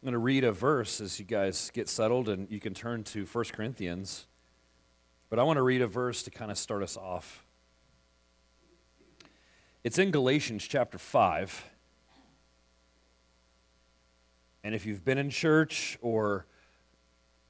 [0.00, 3.02] I'm going to read a verse as you guys get settled, and you can turn
[3.04, 4.28] to 1 Corinthians.
[5.28, 7.44] But I want to read a verse to kind of start us off.
[9.82, 11.64] It's in Galatians chapter 5.
[14.62, 16.46] And if you've been in church or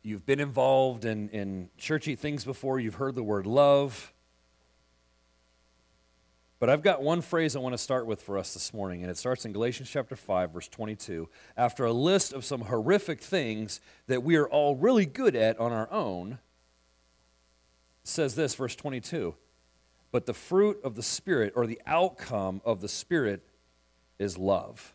[0.02, 4.14] you've been involved in, in churchy things before, you've heard the word love.
[6.60, 9.10] But I've got one phrase I want to start with for us this morning, and
[9.10, 11.28] it starts in Galatians chapter 5, verse 22.
[11.56, 15.70] After a list of some horrific things that we are all really good at on
[15.70, 16.38] our own,
[18.02, 19.36] says this, verse 22
[20.10, 23.44] But the fruit of the Spirit, or the outcome of the Spirit,
[24.18, 24.94] is love.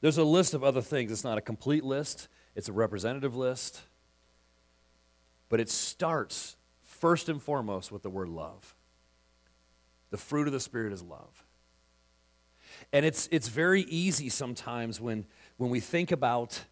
[0.00, 1.10] There's a list of other things.
[1.10, 3.80] It's not a complete list, it's a representative list.
[5.48, 8.75] But it starts first and foremost with the word love.
[10.16, 11.44] The fruit of the Spirit is love.
[12.90, 15.26] And it's, it's very easy sometimes when,
[15.58, 16.64] when we think about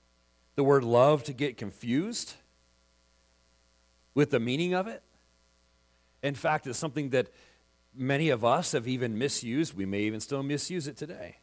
[0.55, 2.37] the word love to get confused
[4.15, 5.03] with the meaning of it.
[6.23, 7.35] In fact, it's something that
[7.95, 9.77] many of us have even misused.
[9.77, 11.37] We may even still misuse it today.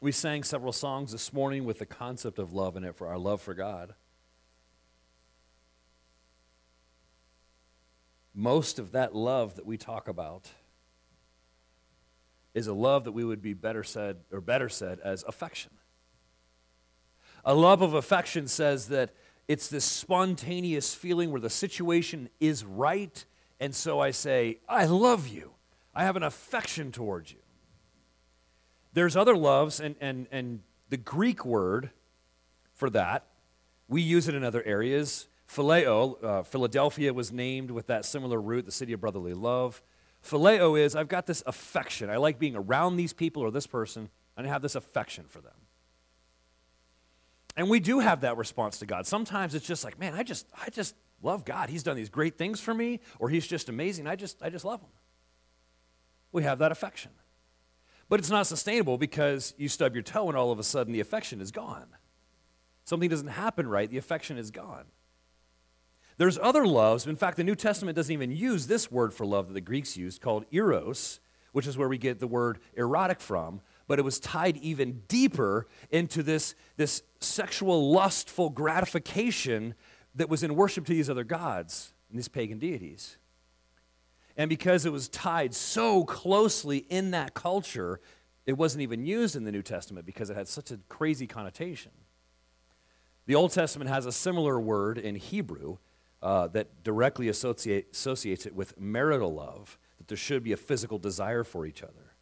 [0.00, 3.18] We sang several songs this morning with the concept of love in it for our
[3.18, 3.94] love for God.
[8.34, 10.48] Most of that love that we talk about
[12.54, 15.70] is a love that we would be better said, or better said, as affection.
[17.44, 19.10] A love of affection says that
[19.48, 23.24] it's this spontaneous feeling where the situation is right,
[23.58, 25.52] and so I say, I love you.
[25.94, 27.38] I have an affection towards you.
[28.92, 30.60] There's other loves, and, and, and
[30.90, 31.90] the Greek word
[32.74, 33.26] for that,
[33.88, 35.26] we use it in other areas.
[35.54, 39.82] Phileo, uh, Philadelphia was named with that similar root, the city of brotherly love.
[40.24, 42.08] Phileo is, I've got this affection.
[42.08, 45.40] I like being around these people or this person, and I have this affection for
[45.40, 45.52] them.
[47.54, 49.06] And we do have that response to God.
[49.06, 51.68] Sometimes it's just like, man, I just, I just love God.
[51.68, 54.06] He's done these great things for me, or He's just amazing.
[54.06, 54.88] I just, I just love Him.
[56.30, 57.10] We have that affection.
[58.08, 61.00] But it's not sustainable because you stub your toe and all of a sudden the
[61.00, 61.88] affection is gone.
[62.84, 64.86] Something doesn't happen right, the affection is gone.
[66.18, 67.06] There's other loves.
[67.06, 69.96] In fact, the New Testament doesn't even use this word for love that the Greeks
[69.96, 71.20] used called eros,
[71.52, 75.66] which is where we get the word erotic from, but it was tied even deeper
[75.90, 79.74] into this, this sexual, lustful gratification
[80.14, 83.16] that was in worship to these other gods and these pagan deities.
[84.36, 88.00] And because it was tied so closely in that culture,
[88.46, 91.92] it wasn't even used in the New Testament because it had such a crazy connotation.
[93.26, 95.78] The Old Testament has a similar word in Hebrew
[96.22, 100.98] uh, that directly associate, associates it with marital love, that there should be a physical
[100.98, 102.14] desire for each other.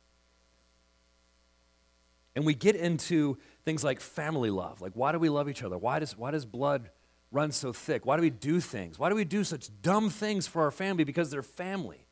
[2.35, 4.81] And we get into things like family love.
[4.81, 5.77] Like, why do we love each other?
[5.77, 6.91] Why does, why does blood
[7.31, 8.07] run so thick?
[8.07, 8.99] Why do we do things?
[8.99, 11.05] Why do we do such dumb things for our family?
[11.05, 12.07] Because they're family.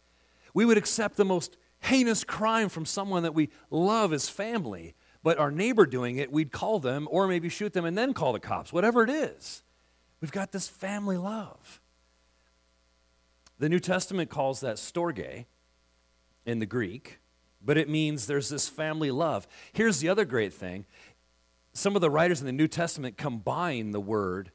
[0.55, 5.39] We would accept the most heinous crime from someone that we love as family, but
[5.39, 8.41] our neighbor doing it, we'd call them or maybe shoot them and then call the
[8.41, 9.63] cops, whatever it is.
[10.21, 11.81] We've got this family love.
[13.59, 15.47] The New Testament calls that storge
[16.47, 17.19] in the Greek,
[17.63, 19.47] but it means there's this family love.
[19.73, 20.87] Here's the other great thing
[21.73, 24.51] some of the writers in the New Testament combine the word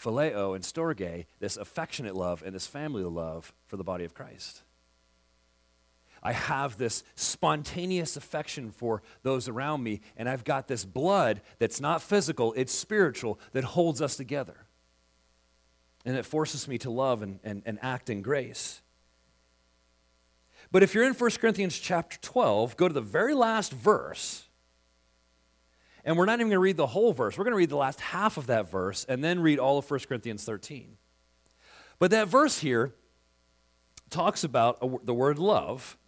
[0.00, 4.62] phileo and storge, this affectionate love and this family love for the body of Christ.
[6.22, 11.80] I have this spontaneous affection for those around me, and I've got this blood that's
[11.80, 14.66] not physical, it's spiritual, that holds us together.
[16.04, 18.80] And it forces me to love and, and, and act in grace.
[20.72, 24.44] But if you're in 1 Corinthians chapter 12, go to the very last verse
[26.04, 27.36] and we're not even going to read the whole verse.
[27.36, 29.90] We're going to read the last half of that verse and then read all of
[29.90, 30.96] 1 Corinthians 13.
[31.98, 32.94] But that verse here
[34.08, 35.98] talks about the word love,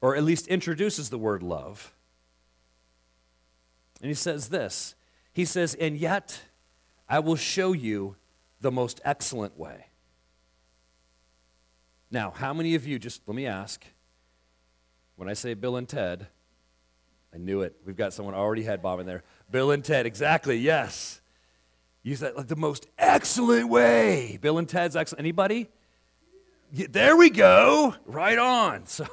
[0.00, 1.94] or at least introduces the word love.
[4.00, 4.96] And he says this
[5.32, 6.42] He says, And yet
[7.08, 8.16] I will show you
[8.60, 9.86] the most excellent way.
[12.10, 13.84] Now, how many of you, just let me ask,
[15.16, 16.26] when I say Bill and Ted,
[17.32, 17.76] I knew it.
[17.86, 19.22] We've got someone already had Bob in there.
[19.50, 21.20] Bill and Ted, exactly, yes.
[22.02, 24.38] Use that like the most excellent way.
[24.40, 25.20] Bill and Ted's excellent.
[25.20, 25.68] Anybody?
[26.72, 27.94] Yeah, there we go.
[28.06, 28.86] Right on.
[28.86, 29.06] So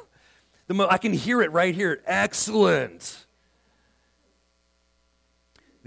[0.68, 2.02] the mo- I can hear it right here.
[2.06, 3.27] Excellent.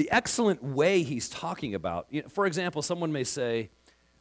[0.00, 2.06] The excellent way he's talking about.
[2.08, 3.68] You know, for example, someone may say,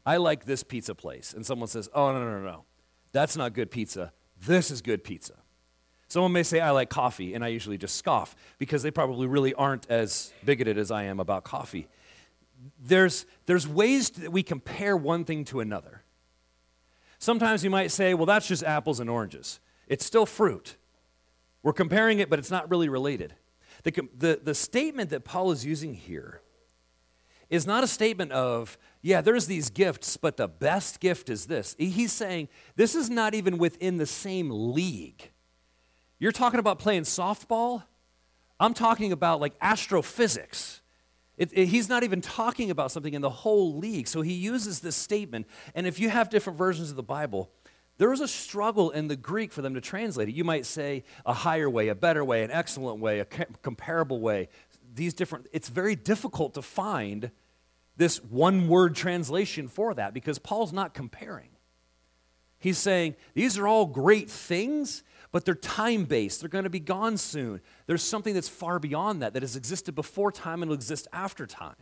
[0.05, 1.33] I like this pizza place.
[1.33, 2.65] And someone says, Oh, no, no, no, no.
[3.13, 4.11] That's not good pizza.
[4.45, 5.35] This is good pizza.
[6.09, 9.53] Someone may say, I like coffee, and I usually just scoff because they probably really
[9.53, 11.87] aren't as bigoted as I am about coffee.
[12.77, 16.03] There's, there's ways that we compare one thing to another.
[17.19, 19.61] Sometimes you might say, well, that's just apples and oranges.
[19.87, 20.75] It's still fruit.
[21.63, 23.33] We're comparing it, but it's not really related.
[23.83, 26.41] The, the, the statement that Paul is using here
[27.49, 31.75] is not a statement of, yeah, there's these gifts, but the best gift is this.
[31.79, 35.31] He's saying this is not even within the same league.
[36.19, 37.83] You're talking about playing softball?
[38.59, 40.81] I'm talking about like astrophysics.
[41.37, 44.07] It, it, he's not even talking about something in the whole league.
[44.07, 45.47] So he uses this statement.
[45.73, 47.49] And if you have different versions of the Bible,
[47.99, 50.33] there was a struggle in the Greek for them to translate it.
[50.33, 54.47] You might say a higher way, a better way, an excellent way, a comparable way.
[54.95, 57.29] These different, it's very difficult to find
[57.97, 61.49] this one word translation for that because Paul's not comparing.
[62.57, 65.03] He's saying these are all great things,
[65.33, 66.39] but they're time based.
[66.39, 67.59] They're going to be gone soon.
[67.85, 71.45] There's something that's far beyond that, that has existed before time and will exist after
[71.45, 71.75] time.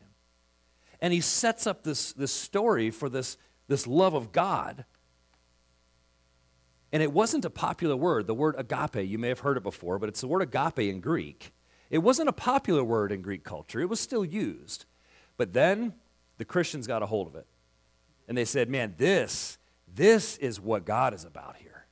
[0.99, 3.37] And he sets up this, this story for this,
[3.67, 4.83] this love of God.
[6.91, 8.27] And it wasn't a popular word.
[8.27, 11.01] The word agape, you may have heard it before, but it's the word agape in
[11.01, 11.51] Greek.
[11.89, 14.85] It wasn't a popular word in Greek culture, it was still used.
[15.37, 15.93] But then
[16.37, 17.47] the Christians got a hold of it.
[18.27, 19.57] And they said, man, this,
[19.87, 21.85] this is what God is about here.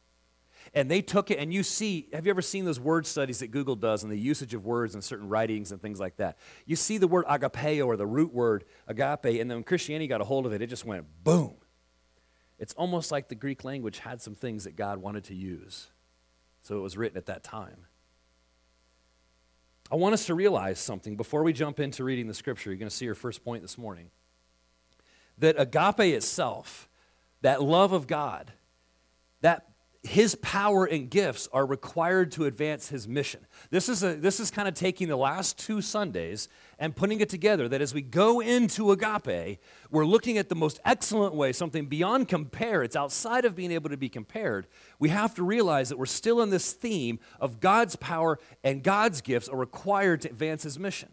[0.73, 3.47] And they took it, and you see, have you ever seen those word studies that
[3.47, 6.37] Google does and the usage of words in certain writings and things like that?
[6.65, 10.19] You see the word agapeo or the root word agape, and then when Christianity got
[10.19, 11.55] a hold of it, it just went boom.
[12.57, 15.87] It's almost like the Greek language had some things that God wanted to use.
[16.61, 17.85] So it was written at that time.
[19.91, 22.71] I want us to realize something before we jump into reading the scripture.
[22.71, 24.09] You're going to see your first point this morning
[25.37, 26.89] that agape itself,
[27.41, 28.51] that love of God,
[29.41, 29.74] that
[30.05, 33.45] his power and gifts are required to advance his mission.
[33.69, 36.47] This is, a, this is kind of taking the last two Sundays
[36.77, 39.59] and putting it together that as we go into agape,
[39.89, 42.83] we're looking at the most excellent way, something beyond compare.
[42.83, 44.67] It's outside of being able to be compared.
[44.99, 49.21] We have to realize that we're still in this theme of God's power and God's
[49.21, 51.09] gifts are required to advance his mission.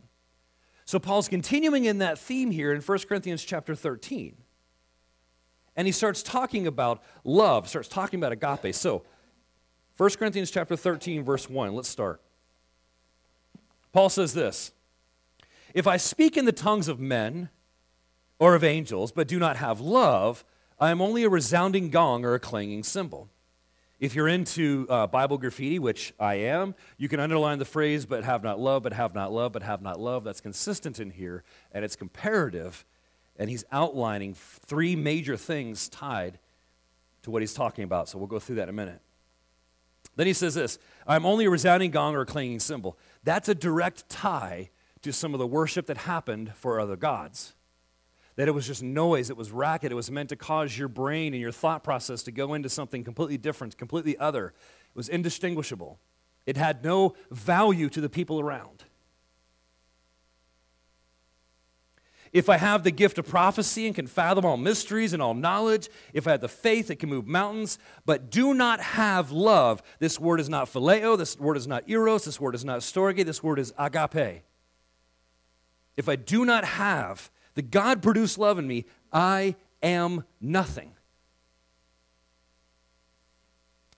[0.84, 4.36] So Paul's continuing in that theme here in 1 Corinthians chapter 13.
[5.76, 8.74] And he starts talking about love, starts talking about agape.
[8.74, 9.02] So
[9.96, 12.20] 1 Corinthians chapter 13 verse 1, let's start.
[13.92, 14.72] Paul says this,
[15.74, 17.50] "If I speak in the tongues of men
[18.38, 20.44] or of angels but do not have love,
[20.78, 23.28] I am only a resounding gong or a clanging cymbal."
[24.02, 28.24] If you're into uh, Bible graffiti, which I am, you can underline the phrase, but
[28.24, 30.24] have not love, but have not love, but have not love.
[30.24, 32.84] That's consistent in here, and it's comparative.
[33.42, 36.38] And he's outlining three major things tied
[37.24, 38.08] to what he's talking about.
[38.08, 39.00] So we'll go through that in a minute.
[40.14, 40.78] Then he says this
[41.08, 42.96] I'm only a resounding gong or a clanging cymbal.
[43.24, 47.54] That's a direct tie to some of the worship that happened for other gods
[48.36, 51.34] that it was just noise, it was racket, it was meant to cause your brain
[51.34, 54.46] and your thought process to go into something completely different, completely other.
[54.46, 55.98] It was indistinguishable.
[56.46, 58.81] It had no value to the people around.
[62.32, 65.88] If I have the gift of prophecy and can fathom all mysteries and all knowledge,
[66.14, 70.18] if I have the faith that can move mountains, but do not have love, this
[70.18, 73.42] word is not phileo, this word is not eros, this word is not storge, this
[73.42, 74.42] word is agape.
[75.96, 80.92] If I do not have the God produced love in me, I am nothing.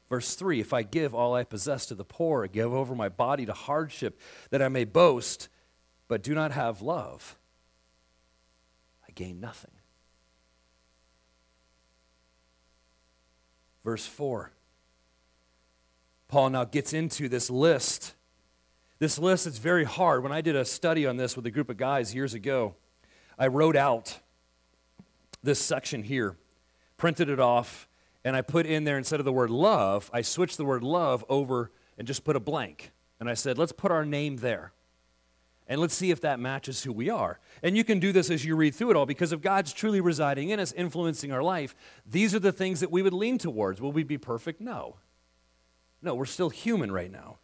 [0.09, 3.47] Verse 3 If I give all I possess to the poor, give over my body
[3.47, 4.19] to hardship,
[4.50, 5.49] that I may boast,
[6.09, 7.37] but do not have love,
[9.14, 9.71] gain nothing.
[13.85, 14.50] Verse 4
[16.28, 18.14] Paul now gets into this list.
[18.99, 20.23] This list is very hard.
[20.23, 22.75] When I did a study on this with a group of guys years ago,
[23.38, 24.18] I wrote out
[25.42, 26.37] this section here,
[26.97, 27.87] printed it off,
[28.25, 31.25] and I put in there instead of the word love, I switched the word love
[31.28, 32.90] over and just put a blank.
[33.21, 34.73] And I said, let's put our name there.
[35.66, 37.40] And let's see if that matches who we are.
[37.62, 40.00] And you can do this as you read through it all because if God's truly
[40.00, 43.80] residing in us, influencing our life, these are the things that we would lean towards.
[43.80, 44.61] Will we be perfect?
[44.61, 44.97] No.
[46.02, 47.38] No, we're still human right now.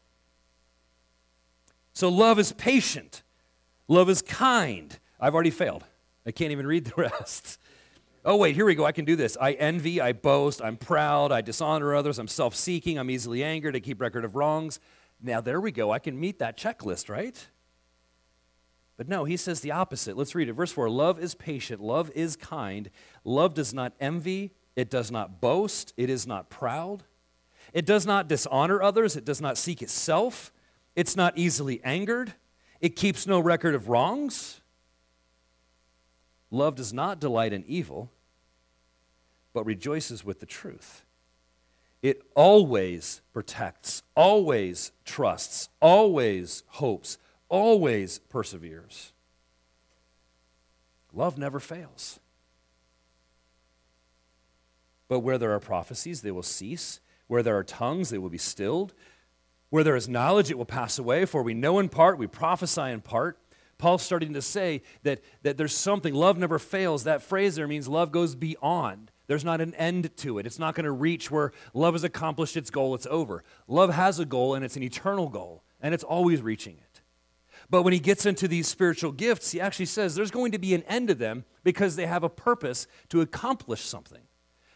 [1.94, 3.22] So love is patient,
[3.88, 5.84] love is kind, I've already failed.
[6.24, 7.58] I can't even read the rest.
[8.24, 8.84] Oh, wait, here we go.
[8.84, 9.36] I can do this.
[9.40, 13.74] I envy, I boast, I'm proud, I dishonor others, I'm self seeking, I'm easily angered,
[13.74, 14.78] I keep record of wrongs.
[15.22, 15.90] Now, there we go.
[15.90, 17.46] I can meet that checklist, right?
[19.00, 20.14] But no, he says the opposite.
[20.14, 20.52] Let's read it.
[20.52, 22.90] Verse 4 Love is patient, love is kind,
[23.24, 27.04] love does not envy, it does not boast, it is not proud,
[27.72, 30.52] It does not dishonor others, it does not seek itself,
[30.94, 32.34] it's not easily angered,
[32.82, 34.60] it keeps no record of wrongs.
[36.50, 38.10] Love does not delight in evil,
[39.54, 41.06] but rejoices with the truth.
[42.02, 47.16] It always protects, always trusts, always hopes,
[47.50, 49.12] always perseveres.
[51.12, 52.18] Love never fails.
[55.08, 57.00] But where there are prophecies, they will cease.
[57.26, 58.94] Where there are tongues, they will be stilled.
[59.68, 61.24] Where there is knowledge, it will pass away.
[61.26, 63.38] For we know in part, we prophesy in part.
[63.76, 67.04] Paul's starting to say that, that there's something, love never fails.
[67.04, 69.10] That phrase there means love goes beyond.
[69.26, 70.46] There's not an end to it.
[70.46, 73.42] It's not going to reach where love has accomplished its goal, it's over.
[73.68, 76.89] Love has a goal, and it's an eternal goal, and it's always reaching it.
[77.70, 80.74] But when he gets into these spiritual gifts, he actually says there's going to be
[80.74, 84.22] an end to them because they have a purpose to accomplish something.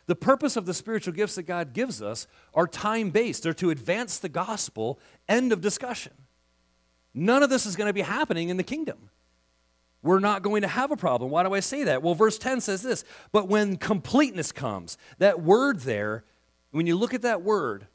[0.07, 3.71] The purpose of the spiritual gifts that God gives us are time based, they're to
[3.71, 5.01] advance the gospel.
[5.29, 6.13] End of discussion.
[7.15, 9.11] None of this is going to be happening in the kingdom.
[10.03, 11.31] We're not going to have a problem.
[11.31, 12.03] Why do I say that?
[12.03, 16.25] Well, verse 10 says this But when completeness comes, that word there,
[16.71, 17.87] when you look at that word,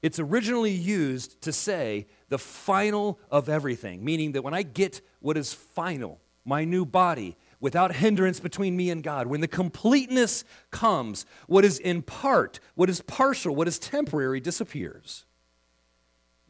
[0.00, 5.36] it's originally used to say the final of everything, meaning that when I get what
[5.36, 9.26] is final, my new body, without hindrance between me and God.
[9.26, 15.24] When the completeness comes, what is in part, what is partial, what is temporary disappears.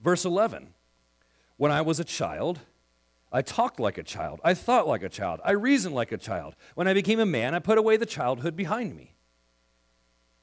[0.02, 0.75] Verse 11
[1.56, 2.61] When I was a child,
[3.32, 4.40] I talked like a child.
[4.42, 5.40] I thought like a child.
[5.44, 6.54] I reasoned like a child.
[6.75, 9.14] When I became a man, I put away the childhood behind me.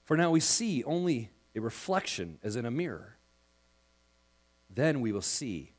[0.04, 3.15] For now we see only a reflection as in a mirror.
[4.76, 5.72] Then we will see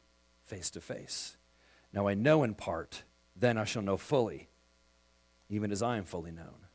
[0.45, 1.37] face to face.
[1.93, 3.05] Now I know in part,
[3.37, 4.49] then I shall know fully
[5.49, 6.67] even as I am fully known.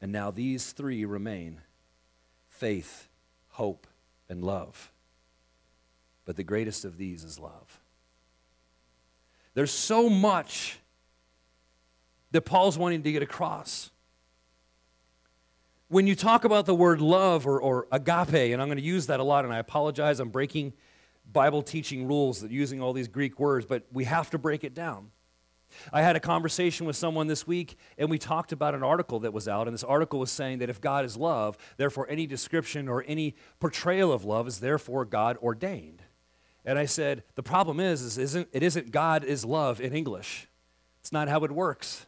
[0.00, 1.62] And now these three remain
[2.48, 3.08] faith,
[3.50, 3.86] hope,
[4.28, 4.92] and love.
[6.24, 7.80] But the greatest of these is love.
[9.54, 10.78] There's so much
[12.32, 13.90] that Paul's wanting to get across.
[15.88, 19.06] When you talk about the word love or, or agape, and I'm going to use
[19.06, 20.72] that a lot, and I apologize, I'm breaking
[21.32, 24.74] Bible teaching rules that using all these Greek words, but we have to break it
[24.74, 25.10] down.
[25.92, 29.32] I had a conversation with someone this week, and we talked about an article that
[29.32, 32.88] was out, and this article was saying that if God is love, therefore any description
[32.88, 36.02] or any portrayal of love is therefore God ordained.
[36.64, 40.48] And I said, the problem is, is isn't, it isn't God is love in English.
[41.00, 42.06] It's not how it works.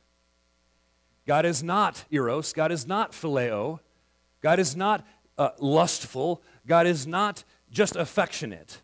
[1.29, 2.55] God is not eros.
[2.55, 3.81] God is not phileo.
[4.41, 5.07] God is not
[5.37, 6.43] uh, lustful.
[6.67, 8.81] God is not just affectionate.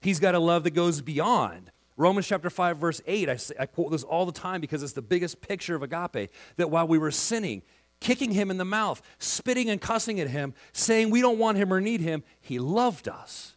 [0.00, 1.72] He's got a love that goes beyond.
[1.96, 4.92] Romans chapter 5, verse 8, I, say, I quote this all the time because it's
[4.92, 6.30] the biggest picture of agape.
[6.56, 7.62] That while we were sinning,
[7.98, 11.72] kicking him in the mouth, spitting and cussing at him, saying we don't want him
[11.72, 13.56] or need him, he loved us.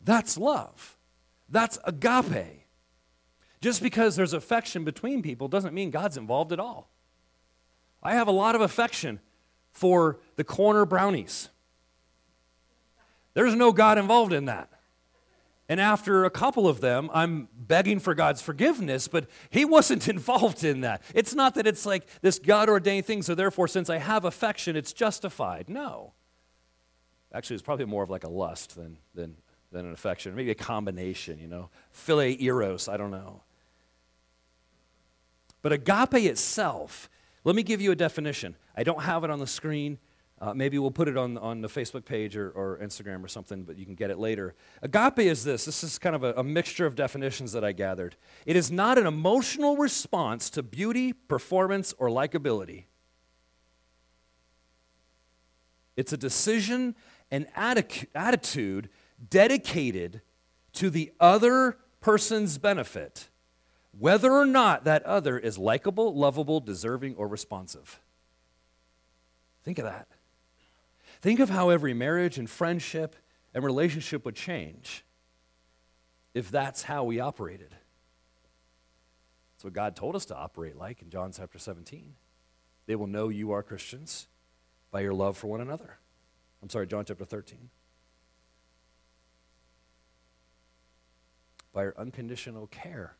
[0.00, 0.96] That's love.
[1.48, 2.65] That's agape.
[3.60, 6.90] Just because there's affection between people doesn't mean God's involved at all.
[8.02, 9.20] I have a lot of affection
[9.72, 11.48] for the corner brownies.
[13.34, 14.70] There's no God involved in that.
[15.68, 20.64] And after a couple of them, I'm begging for God's forgiveness, but He wasn't involved
[20.64, 21.02] in that.
[21.14, 24.76] It's not that it's like this God ordained thing, so therefore, since I have affection,
[24.76, 25.68] it's justified.
[25.68, 26.12] No.
[27.34, 29.36] Actually, it's probably more of like a lust than, than,
[29.72, 31.68] than an affection, maybe a combination, you know.
[31.92, 33.42] Philia eros, I don't know.
[35.66, 37.10] But agape itself,
[37.42, 38.54] let me give you a definition.
[38.76, 39.98] I don't have it on the screen.
[40.40, 43.64] Uh, maybe we'll put it on, on the Facebook page or, or Instagram or something,
[43.64, 44.54] but you can get it later.
[44.80, 48.14] Agape is this this is kind of a, a mixture of definitions that I gathered.
[48.44, 52.84] It is not an emotional response to beauty, performance, or likability,
[55.96, 56.94] it's a decision
[57.32, 58.88] and attitude
[59.28, 60.20] dedicated
[60.74, 63.30] to the other person's benefit,
[63.98, 68.00] whether or not that other is likable, lovable, deserving, or responsive.
[69.64, 70.08] Think of that.
[71.20, 73.16] Think of how every marriage and friendship
[73.54, 75.04] and relationship would change
[76.34, 77.74] if that's how we operated.
[79.54, 82.14] That's what God told us to operate like in John chapter 17.
[82.86, 84.28] They will know you are Christians
[84.90, 85.98] by your love for one another.
[86.62, 87.70] I'm sorry, John chapter 13.
[91.72, 93.16] By your unconditional care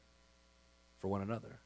[0.99, 1.61] for one another.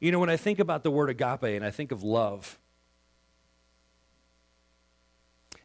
[0.00, 2.58] You know, when I think about the word agape and I think of love,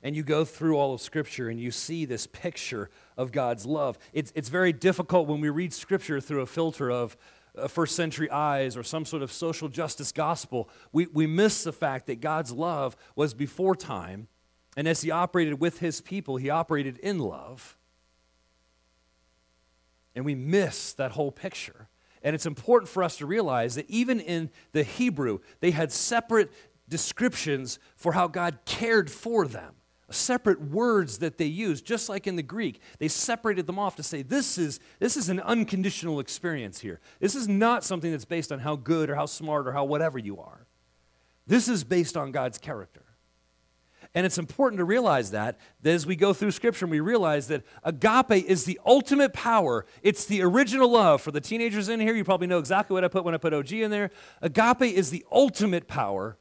[0.01, 4.00] and you go through all of Scripture and you see this picture of God's love.
[4.13, 7.17] It's, it's very difficult when we read Scripture through a filter of
[7.58, 11.74] uh, first century eyes or some sort of social justice gospel, we, we miss the
[11.74, 14.27] fact that God's love was before time.
[14.77, 17.77] And as He operated with His people, He operated in love.
[20.15, 21.87] And we miss that whole picture.
[22.21, 26.51] And it's important for us to realize that even in the Hebrew, they had separate
[26.87, 29.75] descriptions for how God cared for them
[30.11, 32.81] separate words that they used, just like in the Greek.
[32.97, 36.99] They separated them off to say, this is, this is an unconditional experience here.
[37.19, 40.17] This is not something that's based on how good or how smart or how whatever
[40.17, 40.65] you are.
[41.47, 43.03] This is based on God's character.
[44.15, 47.47] And it's important to realize that, that as we go through Scripture and we realize
[47.47, 49.85] that agape is the ultimate power.
[50.01, 51.21] It's the original love.
[51.21, 53.53] For the teenagers in here, you probably know exactly what I put when I put
[53.53, 54.09] OG in there.
[54.41, 56.37] Agape is the ultimate power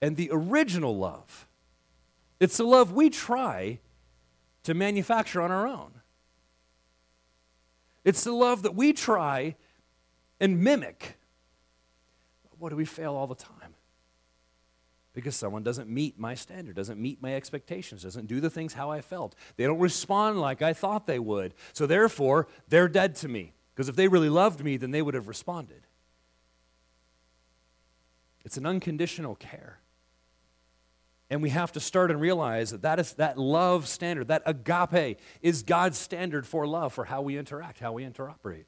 [0.00, 1.46] and the original love.
[2.40, 3.80] It's the love we try
[4.62, 5.92] to manufacture on our own.
[8.02, 9.56] It's the love that we try
[10.40, 11.18] and mimic.
[12.58, 13.59] what do we fail all the time?
[15.12, 18.90] Because someone doesn't meet my standard, doesn't meet my expectations, doesn't do the things how
[18.90, 19.34] I felt.
[19.56, 21.54] They don't respond like I thought they would.
[21.72, 23.52] So therefore, they're dead to me.
[23.74, 25.86] Because if they really loved me, then they would have responded.
[28.44, 29.80] It's an unconditional care.
[31.28, 35.18] And we have to start and realize that that, is, that love standard, that agape,
[35.42, 38.64] is God's standard for love, for how we interact, how we interoperate.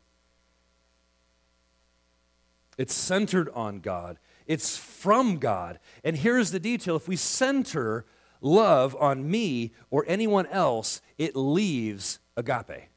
[2.78, 5.78] It's centered on God, it's from God.
[6.04, 8.04] And here's the detail if we center
[8.40, 12.88] love on me or anyone else, it leaves agape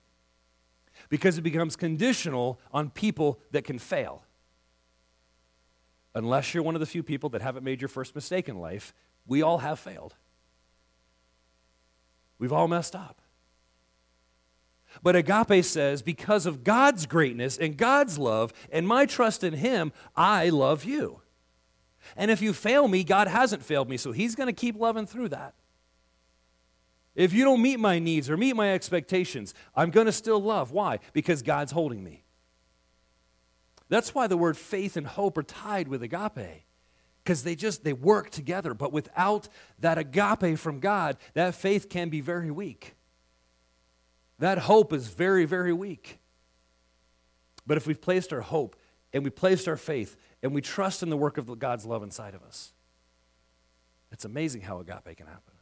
[1.10, 4.24] because it becomes conditional on people that can fail.
[6.14, 8.94] Unless you're one of the few people that haven't made your first mistake in life,
[9.28, 10.16] we all have failed.
[12.40, 13.22] We've all messed up.
[15.04, 19.92] But agape says, because of God's greatness and God's love and my trust in Him,
[20.16, 21.22] I love you.
[22.16, 25.06] And if you fail me, God hasn't failed me, so He's going to keep loving
[25.06, 25.54] through that.
[27.16, 30.72] If you don't meet my needs or meet my expectations, I'm going to still love.
[30.72, 31.00] Why?
[31.14, 32.24] Because God's holding me.
[33.88, 36.66] That's why the word faith and hope are tied with agape
[37.26, 39.50] because they just they work together but without
[39.80, 42.96] that agape from god that faith can be very weak
[44.38, 46.20] that hope is very very weak
[47.66, 48.76] but if we've placed our hope
[49.12, 52.36] and we placed our faith and we trust in the work of god's love inside
[52.36, 52.72] of us
[54.12, 55.54] it's amazing how agape can happen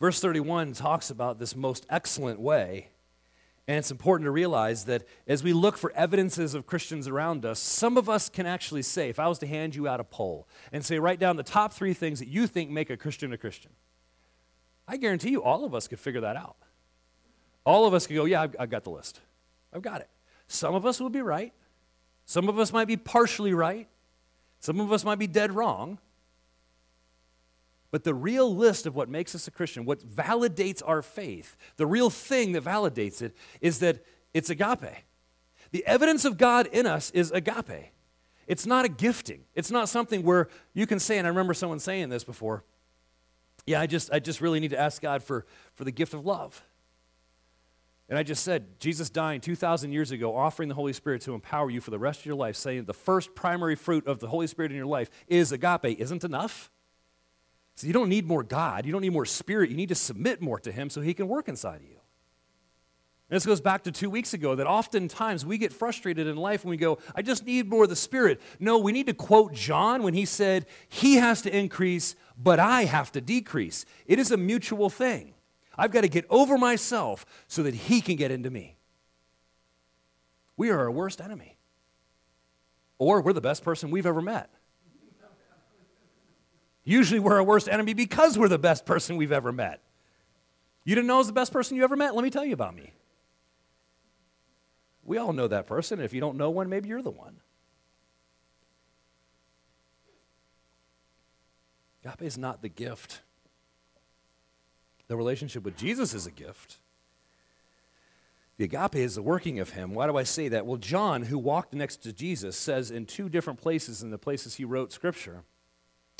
[0.00, 2.88] verse 31 talks about this most excellent way
[3.68, 7.60] and it's important to realize that as we look for evidences of Christians around us,
[7.60, 10.48] some of us can actually say, if I was to hand you out a poll
[10.72, 13.38] and say, write down the top three things that you think make a Christian a
[13.38, 13.70] Christian,
[14.88, 16.56] I guarantee you all of us could figure that out.
[17.64, 19.20] All of us could go, yeah, I've, I've got the list.
[19.72, 20.08] I've got it.
[20.52, 21.52] Some of us will be right.
[22.26, 23.88] Some of us might be partially right.
[24.60, 25.98] Some of us might be dead wrong.
[27.90, 31.86] But the real list of what makes us a Christian, what validates our faith, the
[31.86, 35.04] real thing that validates it, is that it's agape.
[35.72, 37.92] The evidence of God in us is agape.
[38.46, 39.44] It's not a gifting.
[39.54, 42.64] It's not something where you can say, and I remember someone saying this before,
[43.66, 46.26] yeah, I just, I just really need to ask God for, for the gift of
[46.26, 46.62] love.
[48.08, 51.70] And I just said, Jesus dying 2,000 years ago, offering the Holy Spirit to empower
[51.70, 54.46] you for the rest of your life, saying the first primary fruit of the Holy
[54.46, 56.70] Spirit in your life is agape, isn't enough?
[57.74, 58.84] So you don't need more God.
[58.84, 59.70] You don't need more spirit.
[59.70, 62.02] You need to submit more to Him so He can work inside of you.
[63.30, 66.64] And this goes back to two weeks ago that oftentimes we get frustrated in life
[66.64, 68.42] when we go, I just need more of the Spirit.
[68.60, 72.84] No, we need to quote John when he said, He has to increase, but I
[72.84, 73.86] have to decrease.
[74.04, 75.32] It is a mutual thing.
[75.76, 78.76] I've got to get over myself so that He can get into me.
[80.56, 81.56] We are our worst enemy.
[82.98, 84.50] Or we're the best person we've ever met.
[86.84, 89.80] Usually we're our worst enemy because we're the best person we've ever met.
[90.84, 92.14] You didn't know I was the best person you ever met?
[92.14, 92.92] Let me tell you about me.
[95.04, 96.00] We all know that person.
[96.00, 97.40] If you don't know one, maybe you're the one.
[102.04, 103.22] Agape is not the gift.
[105.12, 106.78] The relationship with Jesus is a gift.
[108.56, 109.92] The agape is the working of him.
[109.92, 110.64] Why do I say that?
[110.64, 114.54] Well, John, who walked next to Jesus, says in two different places in the places
[114.54, 115.44] he wrote scripture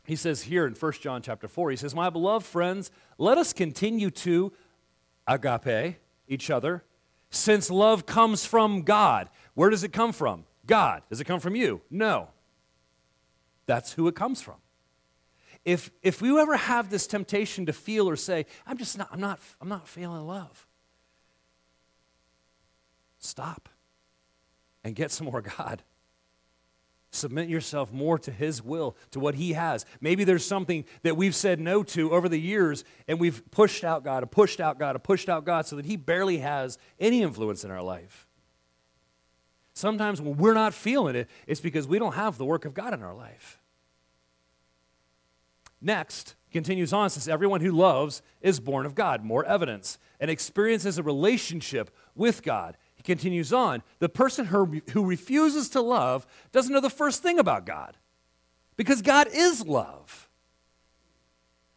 [0.04, 3.54] he says here in 1 John chapter 4, he says, My beloved friends, let us
[3.54, 4.52] continue to
[5.26, 5.96] agape
[6.28, 6.84] each other,
[7.30, 9.30] since love comes from God.
[9.54, 10.44] Where does it come from?
[10.66, 11.02] God.
[11.08, 11.80] Does it come from you?
[11.90, 12.28] No.
[13.64, 14.56] That's who it comes from.
[15.64, 19.20] If, if we ever have this temptation to feel or say, I'm just not, I'm
[19.20, 20.66] not, I'm not feeling love.
[23.18, 23.68] stop
[24.84, 25.82] and get some more God.
[27.14, 29.84] Submit yourself more to His will, to what He has.
[30.00, 34.02] Maybe there's something that we've said no to over the years, and we've pushed out
[34.02, 37.22] God, and pushed out God, and pushed out God, so that He barely has any
[37.22, 38.26] influence in our life.
[39.74, 42.94] Sometimes when we're not feeling it, it's because we don't have the work of God
[42.94, 43.61] in our life.
[45.82, 50.96] Next, continues on, says, Everyone who loves is born of God, more evidence, and experiences
[50.96, 52.76] a relationship with God.
[52.94, 57.38] He continues on, the person who, who refuses to love doesn't know the first thing
[57.38, 57.96] about God
[58.76, 60.28] because God is love.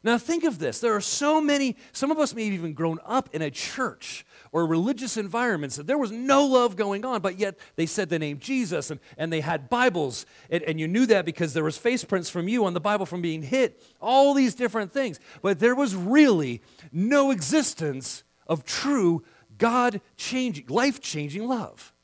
[0.06, 0.80] Now, think of this.
[0.80, 4.24] There are so many, some of us may have even grown up in a church
[4.52, 8.20] or religious environments that there was no love going on, but yet they said the
[8.20, 11.76] name Jesus and, and they had Bibles, and, and you knew that because there was
[11.76, 15.20] face prints from you on the Bible from being hit, all these different things.
[15.42, 19.24] But there was really no existence of true
[19.58, 21.95] God changing, life changing love.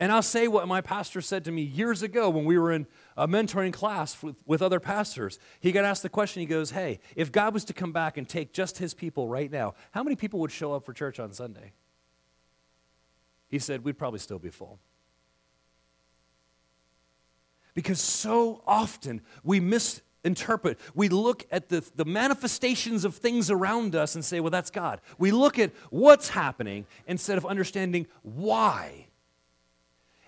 [0.00, 2.86] And I'll say what my pastor said to me years ago when we were in
[3.18, 5.38] a mentoring class with, other pastors.
[5.60, 8.26] He got asked the question, he goes, Hey, if God was to come back and
[8.26, 11.34] take just his people right now, how many people would show up for church on
[11.34, 11.72] Sunday?
[13.48, 14.78] He said, We'd probably still be full.
[17.74, 24.14] Because so often we misinterpret, we look at the, the manifestations of things around us
[24.14, 25.02] and say, Well, that's God.
[25.18, 29.08] We look at what's happening instead of understanding why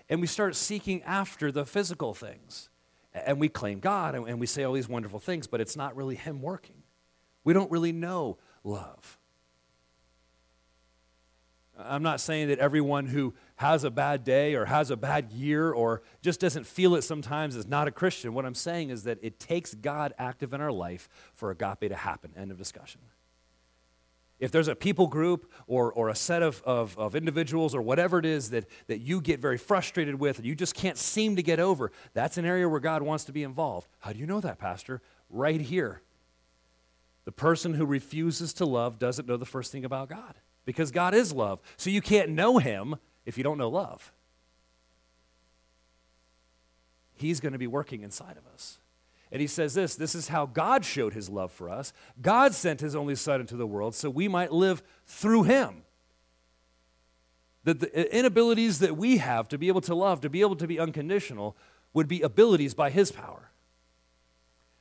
[0.09, 2.69] and we start seeking after the physical things.
[3.13, 6.15] And we claim God and we say all these wonderful things, but it's not really
[6.15, 6.83] Him working.
[7.43, 9.17] We don't really know love.
[11.77, 15.71] I'm not saying that everyone who has a bad day or has a bad year
[15.71, 18.33] or just doesn't feel it sometimes is not a Christian.
[18.33, 21.95] What I'm saying is that it takes God active in our life for agape to
[21.95, 22.31] happen.
[22.37, 23.01] End of discussion.
[24.43, 28.19] If there's a people group or, or a set of, of, of individuals or whatever
[28.19, 31.41] it is that, that you get very frustrated with and you just can't seem to
[31.41, 33.87] get over, that's an area where God wants to be involved.
[33.99, 35.01] How do you know that, Pastor?
[35.29, 36.01] Right here.
[37.23, 41.13] The person who refuses to love doesn't know the first thing about God because God
[41.13, 41.61] is love.
[41.77, 44.11] So you can't know Him if you don't know love.
[47.13, 48.79] He's going to be working inside of us.
[49.33, 51.91] And he says this this is how God showed his love for us.
[52.21, 55.81] God sent his only Son into the world so we might live through him.
[57.63, 60.55] That the uh, inabilities that we have to be able to love, to be able
[60.57, 61.57] to be unconditional,
[61.93, 63.49] would be abilities by his power.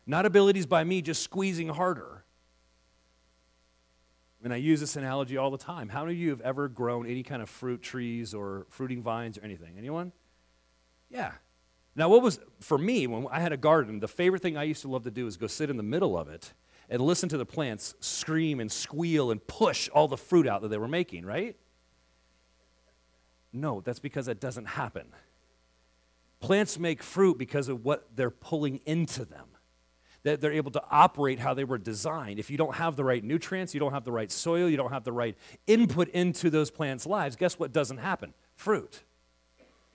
[0.07, 2.25] Not abilities by me just squeezing harder.
[4.45, 5.89] And I use this analogy all the time.
[5.89, 9.39] How many of you have ever grown any kind of fruit trees or fruiting vines
[9.39, 9.77] or anything?
[9.79, 10.13] Anyone?
[11.09, 11.33] Yeah.
[11.95, 14.83] Now, what was, for me, when I had a garden, the favorite thing I used
[14.83, 16.55] to love to do is go sit in the middle of it
[16.89, 20.69] and listen to the plants scream and squeal and push all the fruit out that
[20.69, 21.57] they were making, right?
[23.53, 25.09] No, that's because that doesn't happen.
[26.41, 29.47] Plants make fruit because of what they're pulling into them.
[30.23, 32.39] That they're able to operate how they were designed.
[32.39, 34.93] If you don't have the right nutrients, you don't have the right soil, you don't
[34.93, 38.33] have the right input into those plants' lives, guess what doesn't happen?
[38.55, 39.03] Fruit.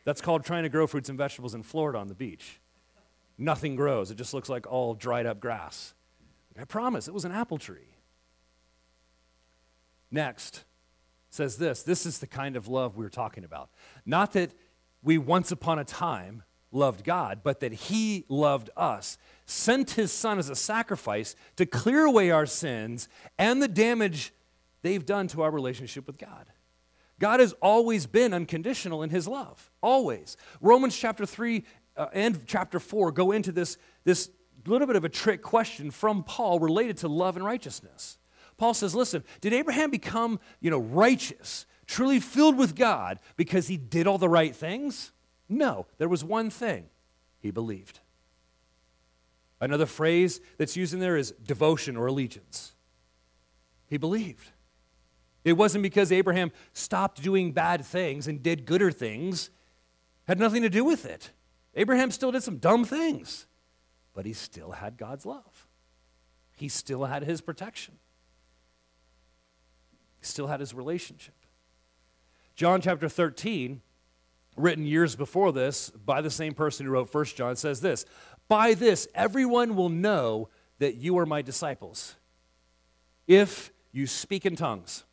[0.08, 2.62] That's called trying to grow fruits and vegetables in Florida on the beach.
[3.38, 5.93] Nothing grows, it just looks like all dried up grass.
[6.58, 7.98] I promise, it was an apple tree.
[10.10, 10.63] Next
[11.30, 13.70] says this this is the kind of love we are talking about.
[14.06, 14.52] Not that
[15.04, 20.39] we once upon a time loved God, but that He loved us, sent His Son
[20.39, 24.32] as a sacrifice to clear away our sins and the damage
[24.84, 26.46] they've done to our relationship with God.
[27.19, 30.38] God has always been unconditional in his love, always.
[30.62, 31.63] Romans chapter 3
[31.95, 34.30] uh, and chapter 4 go into this, this
[34.65, 38.19] little bit of a trick question from Paul related to love and righteousness.
[38.58, 43.77] Paul says, listen, did Abraham become, you know, righteous, truly filled with God because he
[43.77, 45.12] did all the right things?
[45.49, 46.86] No, there was one thing.
[47.39, 47.99] He believed.
[49.60, 52.73] Another phrase that's used in there is devotion or allegiance.
[53.88, 54.51] He believed.
[55.47, 59.49] It wasn't because Abraham stopped doing bad things and did gooder things,
[60.27, 61.31] had nothing to do with it.
[61.73, 63.47] Abraham still did some dumb things,
[64.13, 65.67] but he still had God's love.
[66.57, 67.93] He still had his protection.
[70.19, 71.36] He still had his relationship.
[72.53, 73.81] John chapter 13,
[74.57, 78.03] written years before this by the same person who wrote 1 John, says this
[78.49, 82.17] By this, everyone will know that you are my disciples
[83.27, 85.05] if you speak in tongues.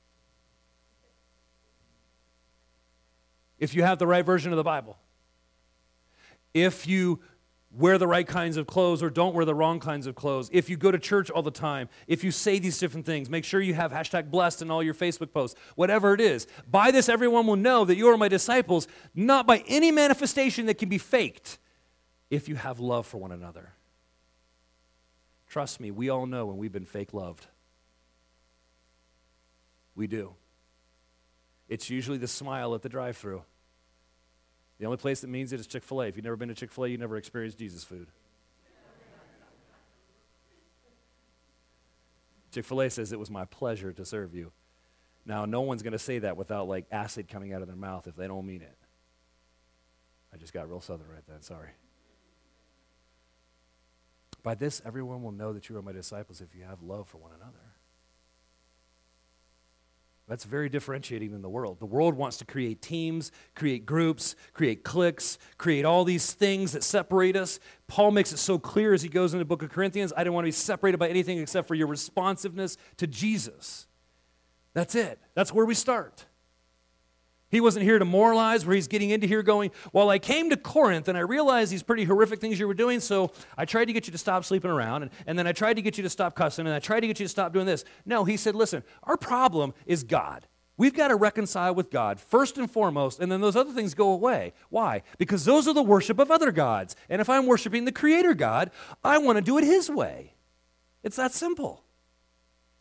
[3.59, 4.99] If you have the right version of the Bible.
[6.53, 7.21] If you
[7.77, 10.71] wear the right kinds of clothes or don't wear the wrong kinds of clothes, if
[10.71, 13.61] you go to church all the time, if you say these different things, make sure
[13.61, 16.47] you have hashtag blessed in all your Facebook posts, whatever it is.
[16.71, 20.75] By this, everyone will know that you are my disciples, not by any manifestation that
[20.75, 21.59] can be faked,
[22.31, 23.73] if you have love for one another.
[25.49, 27.47] Trust me, we all know when we've been fake loved.
[29.95, 30.35] We do.
[31.69, 33.43] It's usually the smile at the drive through.
[34.79, 36.07] The only place that means it is Chick fil A.
[36.07, 38.09] If you've never been to Chick fil A, you've never experienced Jesus food.
[42.53, 44.53] Chick fil A says it was my pleasure to serve you.
[45.27, 48.07] Now, no one's going to say that without like acid coming out of their mouth
[48.07, 48.77] if they don't mean it.
[50.33, 51.71] I just got real southern right then, sorry.
[54.43, 57.19] By this, everyone will know that you are my disciples if you have love for
[57.19, 57.74] one another.
[60.27, 61.81] That's very differentiating than the world.
[61.81, 66.83] The world wants to create teams, create groups, create cliques, create all these things that
[66.83, 67.61] separate us.
[67.89, 70.33] Paul makes it so clear as he goes into the book of Corinthians I don't
[70.33, 73.87] want to be separated by anything except for your responsiveness to Jesus.
[74.73, 75.19] That's it.
[75.35, 76.25] That's where we start.
[77.55, 80.57] He wasn't here to moralize, where he's getting into here going, Well, I came to
[80.57, 83.93] Corinth and I realized these pretty horrific things you were doing, so I tried to
[83.93, 86.11] get you to stop sleeping around, and, and then I tried to get you to
[86.11, 87.85] stop cussing, and I tried to get you to stop doing this.
[88.05, 90.47] No, he said, Listen, our problem is God.
[90.77, 94.11] We've got to reconcile with God first and foremost, and then those other things go
[94.11, 94.53] away.
[94.71, 95.03] Why?
[95.19, 96.97] Because those are the worship of other gods.
[97.09, 98.73] And if I'm worshiping the Creator God,
[99.05, 100.35] I want to do it His way.
[101.05, 101.85] It's that simple.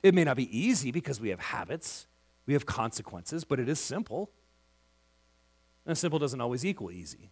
[0.02, 2.08] It may not be easy because we have habits,
[2.48, 4.32] we have consequences, but it is simple.
[5.86, 7.32] And simple doesn't always equal easy.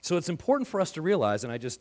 [0.00, 1.80] So it's important for us to realize, and I just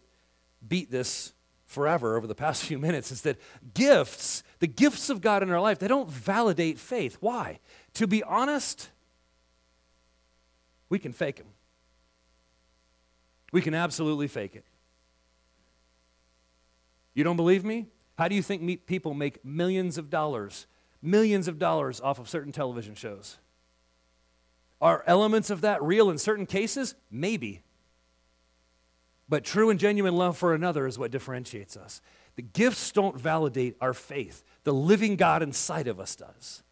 [0.65, 1.33] beat this
[1.65, 3.37] forever over the past few minutes, is that
[3.73, 7.17] gifts, the gifts of God in our life, they don't validate faith.
[7.19, 7.59] Why?
[7.95, 8.89] To be honest,
[10.87, 11.47] we can fake them.
[13.51, 14.65] We can absolutely fake it.
[17.13, 17.87] You don't believe me?
[18.17, 20.65] How do you think people make millions of dollars,
[21.01, 23.37] millions of dollars off of certain television shows?
[24.83, 26.93] Are elements of that real in certain cases?
[27.09, 27.61] Maybe.
[29.29, 32.01] But true and genuine love for another is what differentiates us.
[32.35, 36.63] The gifts don't validate our faith, the living God inside of us does.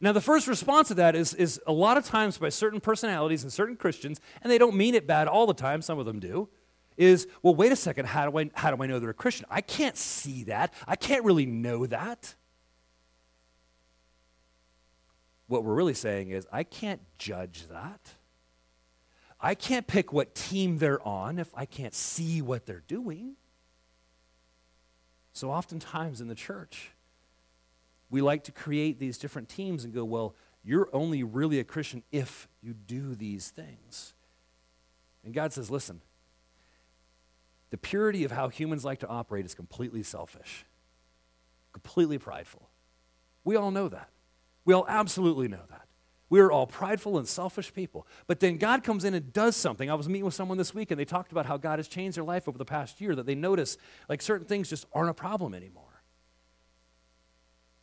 [0.00, 3.42] Now, the first response to that is, is a lot of times by certain personalities
[3.42, 6.18] and certain Christians, and they don't mean it bad all the time, some of them
[6.18, 6.48] do,
[6.96, 9.44] is, well, wait a second, how do I, how do I know they're a Christian?
[9.50, 10.72] I can't see that.
[10.86, 12.36] I can't really know that.
[15.48, 18.00] What we're really saying is, I can't judge that.
[19.40, 23.34] I can't pick what team they're on if I can't see what they're doing.
[25.32, 26.90] So, oftentimes in the church,
[28.10, 30.34] we like to create these different teams and go, well,
[30.64, 34.14] you're only really a Christian if you do these things.
[35.24, 36.02] And God says, listen,
[37.70, 40.66] the purity of how humans like to operate is completely selfish,
[41.72, 42.68] completely prideful.
[43.44, 44.10] We all know that.
[44.68, 45.86] We all absolutely know that.
[46.28, 48.06] We are all prideful and selfish people.
[48.26, 49.90] But then God comes in and does something.
[49.90, 52.18] I was meeting with someone this week and they talked about how God has changed
[52.18, 53.78] their life over the past year, that they notice
[54.10, 56.02] like certain things just aren't a problem anymore.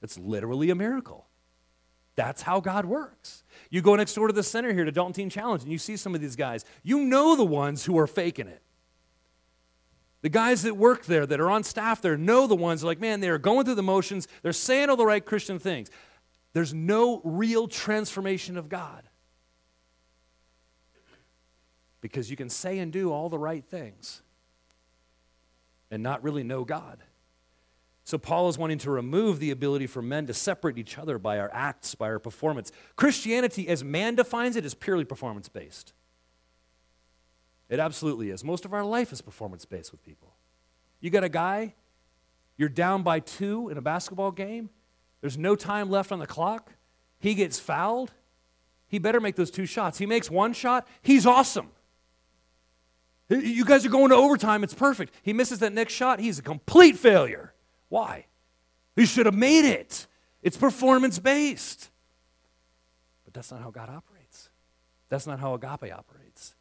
[0.03, 1.25] It's literally a miracle.
[2.15, 3.43] That's how God works.
[3.71, 5.97] You go next door to the center here to Dalton Teen Challenge and you see
[5.97, 6.65] some of these guys.
[6.83, 8.61] You know the ones who are faking it.
[10.21, 13.21] The guys that work there, that are on staff there, know the ones like, man,
[13.21, 15.89] they're going through the motions, they're saying all the right Christian things
[16.55, 19.03] there's no real transformation of God.
[21.99, 24.21] Because you can say and do all the right things
[25.91, 26.99] and not really know God.
[28.05, 31.39] So, Paul is wanting to remove the ability for men to separate each other by
[31.39, 32.71] our acts, by our performance.
[32.95, 35.91] Christianity, as man defines it, is purely performance based.
[37.67, 38.45] It absolutely is.
[38.45, 40.35] Most of our life is performance based with people.
[41.01, 41.73] You got a guy,
[42.55, 44.69] you're down by two in a basketball game,
[45.25, 46.73] there's no time left on the clock.
[47.17, 48.11] He gets fouled.
[48.87, 49.97] He better make those two shots.
[49.97, 50.87] He makes one shot.
[51.01, 51.71] He's awesome.
[53.29, 54.63] You guys are going to overtime.
[54.63, 55.15] It's perfect.
[55.23, 56.19] He misses that next shot.
[56.19, 57.55] He's a complete failure.
[57.89, 58.27] Why?
[58.95, 60.05] He should have made it.
[60.43, 61.89] It's performance based.
[63.23, 64.51] But that's not how God operates.
[65.09, 66.53] That's not how agape operates.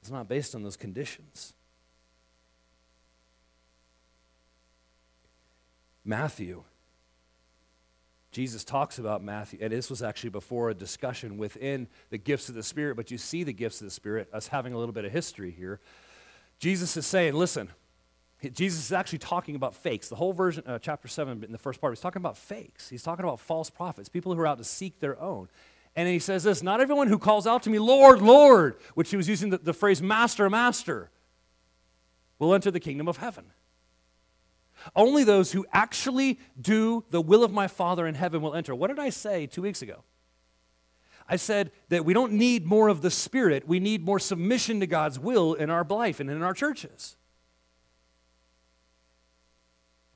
[0.00, 1.52] It's not based on those conditions.
[6.06, 6.64] Matthew
[8.30, 12.54] Jesus talks about Matthew, and this was actually before a discussion within the gifts of
[12.54, 15.04] the Spirit, but you see the gifts of the Spirit, us having a little bit
[15.06, 15.80] of history here.
[16.58, 17.70] Jesus is saying, listen,
[18.52, 20.08] Jesus is actually talking about fakes.
[20.08, 22.88] The whole version, uh, chapter 7, in the first part, he's talking about fakes.
[22.88, 25.48] He's talking about false prophets, people who are out to seek their own.
[25.96, 29.16] And he says this Not everyone who calls out to me, Lord, Lord, which he
[29.16, 31.10] was using the, the phrase master, master,
[32.38, 33.46] will enter the kingdom of heaven.
[34.94, 38.74] Only those who actually do the will of my Father in heaven will enter.
[38.74, 40.04] What did I say two weeks ago?
[41.28, 44.86] I said that we don't need more of the Spirit, we need more submission to
[44.86, 47.16] God's will in our life and in our churches.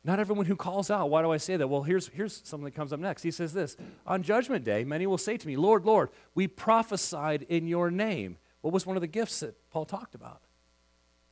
[0.04, 1.10] Not everyone who calls out.
[1.10, 1.68] Why do I say that?
[1.68, 3.22] Well, here's, here's something that comes up next.
[3.22, 7.42] He says this On judgment day, many will say to me, Lord, Lord, we prophesied
[7.48, 8.38] in your name.
[8.62, 10.42] What was one of the gifts that Paul talked about?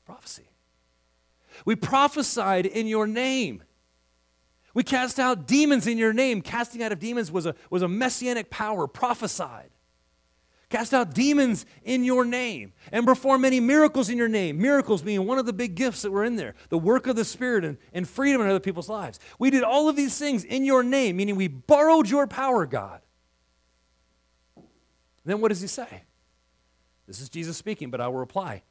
[0.05, 0.51] Prophecy.
[1.65, 3.63] We prophesied in your name.
[4.75, 6.43] We cast out demons in your name.
[6.43, 9.71] Casting out of demons was a, was a messianic power, prophesied.
[10.69, 14.57] Cast out demons in your name and perform many miracles in your name.
[14.63, 17.25] Miracles being one of the big gifts that were in there, the work of the
[17.25, 19.19] Spirit and, and freedom in other people's lives.
[19.41, 23.01] We did all of these things in your name, meaning we borrowed your power, God.
[25.25, 26.05] Then what does he say?
[27.09, 28.63] This is Jesus speaking, but I will reply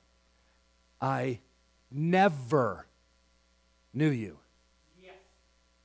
[1.01, 1.39] I
[1.91, 2.87] never
[3.93, 4.37] knew you.
[5.01, 5.13] Yes.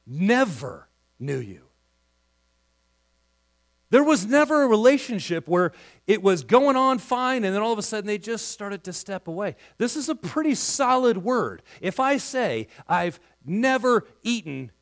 [0.07, 0.88] Never
[1.19, 1.62] knew you.
[3.95, 5.71] There was never a relationship where
[6.09, 8.93] it was going on fine and then all of a sudden they just started to
[8.93, 9.55] step away.
[9.79, 11.62] This is a pretty solid word.
[11.81, 14.73] If I say, I've never eaten,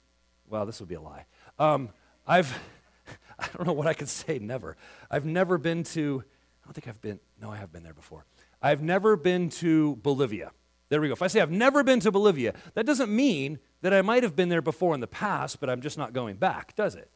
[0.49, 1.27] well, this would be a lie.
[1.59, 1.91] Um,
[2.27, 2.59] I've,
[3.39, 4.79] I don't know what I could say, never.
[5.11, 6.25] I've never been to,
[6.63, 8.25] I don't think I've been, no, I have been there before.
[8.63, 10.53] I've never been to Bolivia.
[10.93, 11.15] There we go.
[11.15, 14.37] If I say I've never been to Bolivia, that doesn't mean that I might have
[14.37, 17.11] been there before in the past, but I'm just not going back, does it?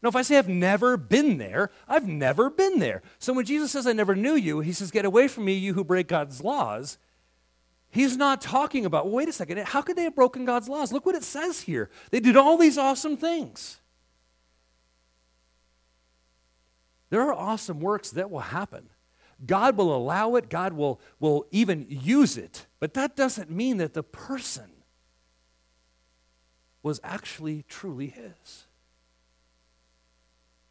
[0.00, 3.02] No, if I say I've never been there, I've never been there.
[3.18, 5.74] So when Jesus says, I never knew you, he says, Get away from me, you
[5.74, 6.96] who break God's laws.
[7.90, 10.90] He's not talking about, well, wait a second, how could they have broken God's laws?
[10.90, 11.90] Look what it says here.
[12.10, 13.78] They did all these awesome things.
[17.10, 18.88] There are awesome works that will happen.
[19.44, 23.94] God will allow it, God will, will even use it, but that doesn't mean that
[23.94, 24.70] the person
[26.82, 28.66] was actually truly His.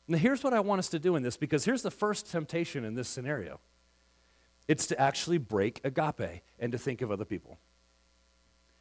[0.08, 2.86] Now, here's what I want us to do in this because here's the first temptation
[2.86, 3.60] in this scenario
[4.68, 7.58] it's to actually break agape and to think of other people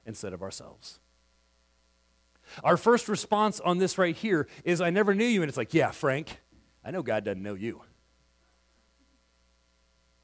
[0.04, 0.98] instead of ourselves.
[2.64, 5.42] Our first response on this right here is, I never knew you.
[5.42, 6.40] And it's like, yeah, Frank,
[6.84, 7.82] I know God doesn't know you.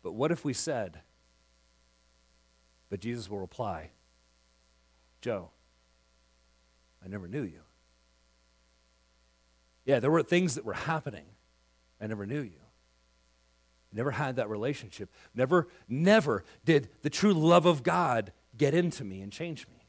[0.02, 1.00] But what if we said,
[2.92, 3.88] but Jesus will reply,
[5.22, 5.48] Joe,
[7.02, 7.62] I never knew you.
[9.86, 11.24] Yeah, there were things that were happening.
[12.02, 12.60] I never knew you.
[13.94, 15.08] Never had that relationship.
[15.34, 19.81] Never, never did the true love of God get into me and change me.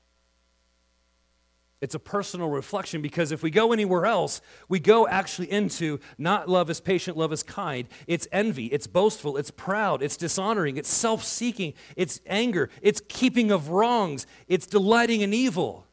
[1.84, 6.48] It's a personal reflection because if we go anywhere else, we go actually into not
[6.48, 7.90] love is patient, love is kind.
[8.08, 13.52] It's envy, it's boastful, it's proud, it's dishonoring, it's self seeking, it's anger, it's keeping
[13.52, 15.86] of wrongs, it's delighting in evil.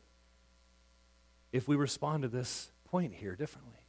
[1.50, 3.80] If we respond to this point here differently.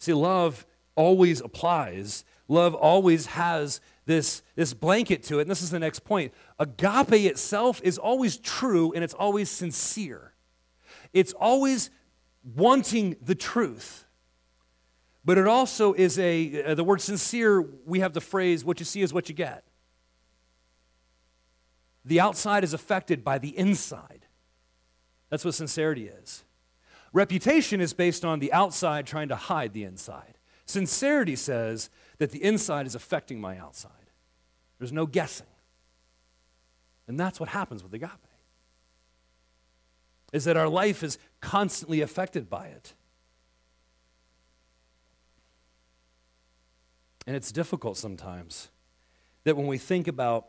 [0.00, 2.26] See, love always applies.
[2.46, 5.42] Love always has this, this blanket to it.
[5.42, 6.32] And this is the next point.
[6.58, 10.32] Agape itself is always true and it's always sincere.
[11.12, 11.90] It's always
[12.54, 14.04] wanting the truth.
[15.24, 18.84] But it also is a, uh, the word sincere, we have the phrase, what you
[18.84, 19.64] see is what you get.
[22.04, 24.26] The outside is affected by the inside.
[25.30, 26.44] That's what sincerity is.
[27.14, 30.36] Reputation is based on the outside trying to hide the inside.
[30.66, 31.88] Sincerity says
[32.18, 33.90] that the inside is affecting my outside.
[34.78, 35.46] There's no guessing.
[37.06, 38.10] And that's what happens with agape.
[40.32, 42.94] Is that our life is constantly affected by it.
[47.26, 48.68] And it's difficult sometimes
[49.44, 50.48] that when we think about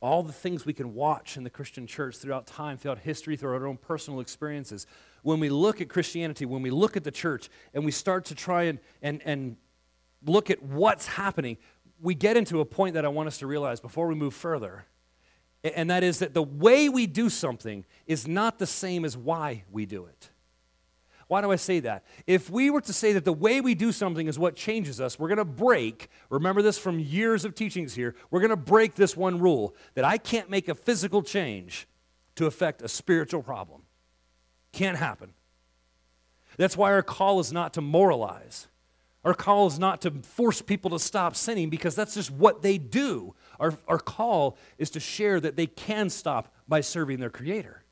[0.00, 3.54] all the things we can watch in the Christian church throughout time, throughout history, through
[3.54, 4.86] our own personal experiences.
[5.26, 8.34] When we look at Christianity, when we look at the church, and we start to
[8.36, 9.56] try and, and, and
[10.24, 11.56] look at what's happening,
[12.00, 14.84] we get into a point that I want us to realize before we move further.
[15.64, 19.64] And that is that the way we do something is not the same as why
[19.72, 20.30] we do it.
[21.26, 22.04] Why do I say that?
[22.28, 25.18] If we were to say that the way we do something is what changes us,
[25.18, 28.94] we're going to break, remember this from years of teachings here, we're going to break
[28.94, 31.88] this one rule that I can't make a physical change
[32.36, 33.82] to affect a spiritual problem.
[34.76, 35.32] Can't happen.
[36.56, 38.68] That's why our call is not to moralize.
[39.24, 42.78] Our call is not to force people to stop sinning because that's just what they
[42.78, 43.34] do.
[43.58, 47.82] Our, our call is to share that they can stop by serving their Creator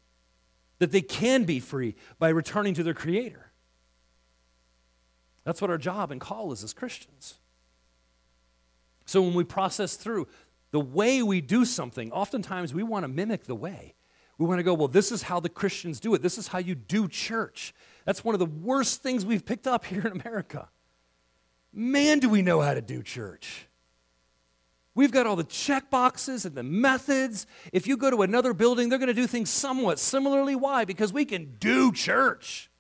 [0.79, 3.51] that they can be free by returning to their Creator.
[5.45, 7.39] That's what our job and call is as Christians.
[9.07, 10.29] So when we process through
[10.73, 13.95] the way we do something, oftentimes we want to mimic the way.
[14.39, 16.23] We want to go, well, this is how the Christians do it.
[16.23, 17.75] This is how you do church.
[18.05, 20.69] That's one of the worst things we've picked up here in America.
[21.73, 23.67] Man, do we know how to do church.
[24.95, 27.47] We've got all the check boxes and the methods.
[27.73, 30.55] If you go to another building, they're going to do things somewhat similarly.
[30.55, 30.85] Why?
[30.85, 32.71] Because we can do church.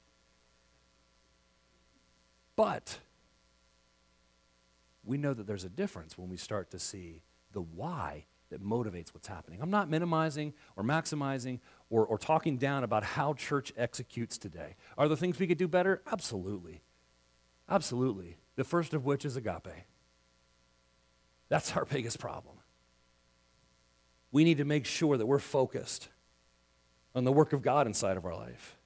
[2.54, 2.98] But
[5.04, 9.12] we know that there's a difference when we start to see the why that motivates
[9.14, 9.60] what's happening.
[9.60, 14.76] I'm not minimizing or maximizing or, or talking down about how church executes today.
[14.96, 16.02] Are there things we could do better?
[16.10, 16.82] Absolutely.
[17.68, 18.36] Absolutely.
[18.56, 19.86] The first of which is agape.
[21.48, 22.56] That's our biggest problem.
[24.30, 26.08] We need to make sure that we're focused
[27.14, 28.76] on the work of God inside of our life.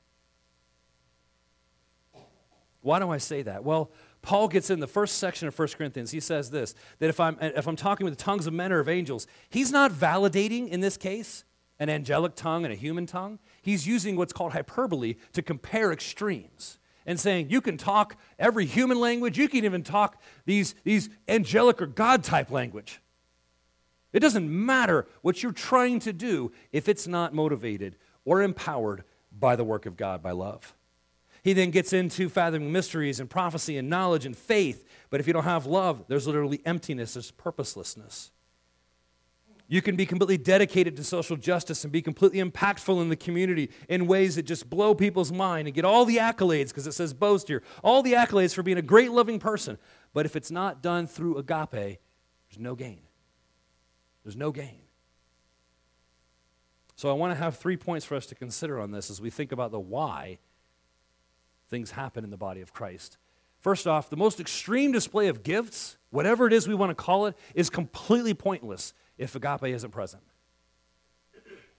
[2.82, 3.64] Why do I say that?
[3.64, 3.90] Well,
[4.28, 6.10] Paul gets in the first section of 1 Corinthians.
[6.10, 8.78] He says this that if I'm, if I'm talking with the tongues of men or
[8.78, 11.44] of angels, he's not validating in this case
[11.78, 13.38] an angelic tongue and a human tongue.
[13.62, 19.00] He's using what's called hyperbole to compare extremes and saying you can talk every human
[19.00, 23.00] language, you can even talk these, these angelic or God type language.
[24.12, 29.56] It doesn't matter what you're trying to do if it's not motivated or empowered by
[29.56, 30.74] the work of God, by love.
[31.42, 34.84] He then gets into fathoming mysteries and prophecy and knowledge and faith.
[35.10, 38.30] But if you don't have love, there's literally emptiness, there's purposelessness.
[39.70, 43.70] You can be completely dedicated to social justice and be completely impactful in the community
[43.88, 47.12] in ways that just blow people's mind and get all the accolades, because it says
[47.12, 49.76] boast here, all the accolades for being a great, loving person.
[50.14, 53.02] But if it's not done through agape, there's no gain.
[54.24, 54.80] There's no gain.
[56.96, 59.28] So I want to have three points for us to consider on this as we
[59.28, 60.38] think about the why
[61.68, 63.18] things happen in the body of Christ.
[63.60, 67.26] First off, the most extreme display of gifts, whatever it is we want to call
[67.26, 70.22] it, is completely pointless if agape isn't present.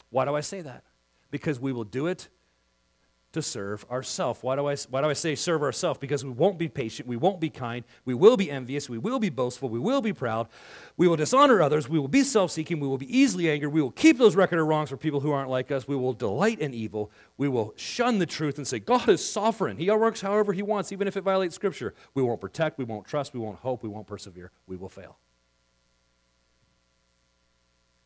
[0.09, 0.83] Why do I say that?
[1.31, 2.27] Because we will do it
[3.31, 4.41] to serve ourselves.
[4.41, 5.99] Why do I why do I say serve ourselves?
[5.99, 9.19] Because we won't be patient, we won't be kind, we will be envious, we will
[9.19, 10.47] be boastful, we will be proud,
[10.97, 13.91] we will dishonor others, we will be self-seeking, we will be easily angered, we will
[13.91, 16.73] keep those record of wrongs for people who aren't like us, we will delight in
[16.73, 19.77] evil, we will shun the truth and say God is sovereign.
[19.77, 21.93] He works however he wants even if it violates scripture.
[22.13, 25.17] We won't protect, we won't trust, we won't hope, we won't persevere, we will fail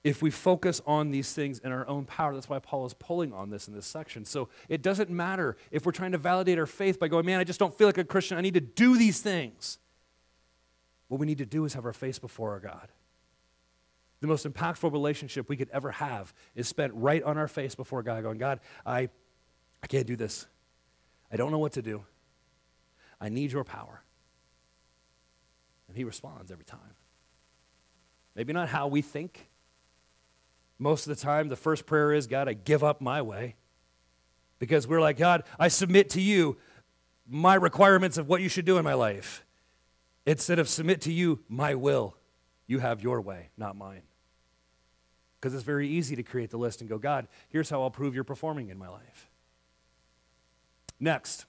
[0.04, 2.34] if we focus on these things in our own power.
[2.34, 4.26] That's why Paul is pulling on this in this section.
[4.26, 7.46] So it doesn't matter if we're trying to validate our faith by going, man, I
[7.46, 8.38] just don't feel like a Christian.
[8.38, 9.80] I need to do these things.
[11.08, 12.90] What we need to do is have our face before our God.
[14.20, 18.04] The most impactful relationship we could ever have is spent right on our face before
[18.04, 19.10] God, going, God, I,
[19.82, 20.48] I can't do this.
[21.32, 22.06] I don't know what to do.
[23.20, 24.02] I need your power.
[25.88, 26.80] And he responds every time.
[28.36, 29.48] Maybe not how we think,
[30.84, 33.56] most of the time, the first prayer is, God, I give up my way.
[34.60, 36.58] Because we're like, God, I submit to you
[37.28, 39.46] my requirements of what you should do in my life.
[40.26, 42.16] Instead of submit to you my will,
[42.68, 44.04] you have your way, not mine.
[45.40, 48.16] Because it's very easy to create the list and go, God, here's how I'll prove
[48.16, 49.30] you're performing in my life.
[51.00, 51.46] Next,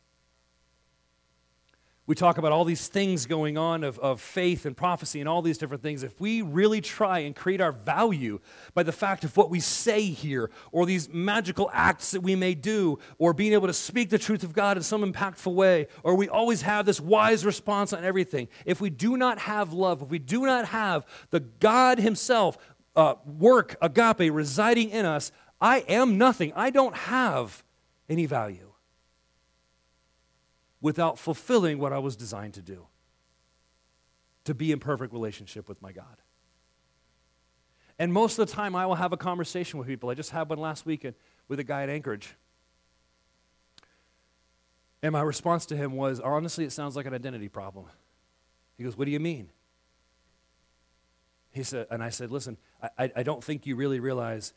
[2.06, 5.40] we talk about all these things going on of, of faith and prophecy and all
[5.40, 6.02] these different things.
[6.02, 8.40] If we really try and create our value
[8.74, 12.54] by the fact of what we say here, or these magical acts that we may
[12.54, 16.14] do, or being able to speak the truth of God in some impactful way, or
[16.14, 20.08] we always have this wise response on everything, if we do not have love, if
[20.08, 22.58] we do not have the God Himself
[22.96, 26.52] uh, work, agape, residing in us, I am nothing.
[26.54, 27.64] I don't have
[28.10, 28.73] any value
[30.84, 32.86] without fulfilling what I was designed to do
[34.44, 36.20] to be in perfect relationship with my God.
[37.98, 40.10] And most of the time, I will have a conversation with people.
[40.10, 41.14] I just had one last weekend
[41.48, 42.34] with a guy at Anchorage.
[45.02, 47.86] And my response to him was honestly, it sounds like an identity problem.
[48.76, 49.48] He goes, What do you mean?
[51.50, 52.58] He said, and I said, Listen,
[52.98, 54.52] I, I don't think you really realize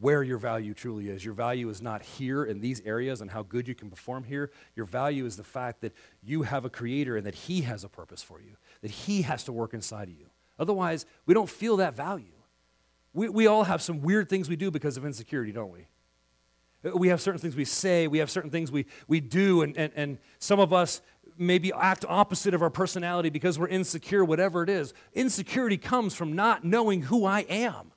[0.00, 1.24] where your value truly is.
[1.24, 4.50] Your value is not here in these areas and how good you can perform here.
[4.74, 5.92] Your value is the fact that
[6.22, 9.44] you have a creator and that he has a purpose for you, that he has
[9.44, 10.30] to work inside of you.
[10.58, 12.32] Otherwise, we don't feel that value.
[13.12, 15.86] We, we all have some weird things we do because of insecurity, don't we?
[16.94, 19.92] We have certain things we say, we have certain things we, we do, and, and,
[19.94, 21.02] and some of us
[21.36, 24.94] maybe act opposite of our personality because we're insecure, whatever it is.
[25.12, 27.92] Insecurity comes from not knowing who I am.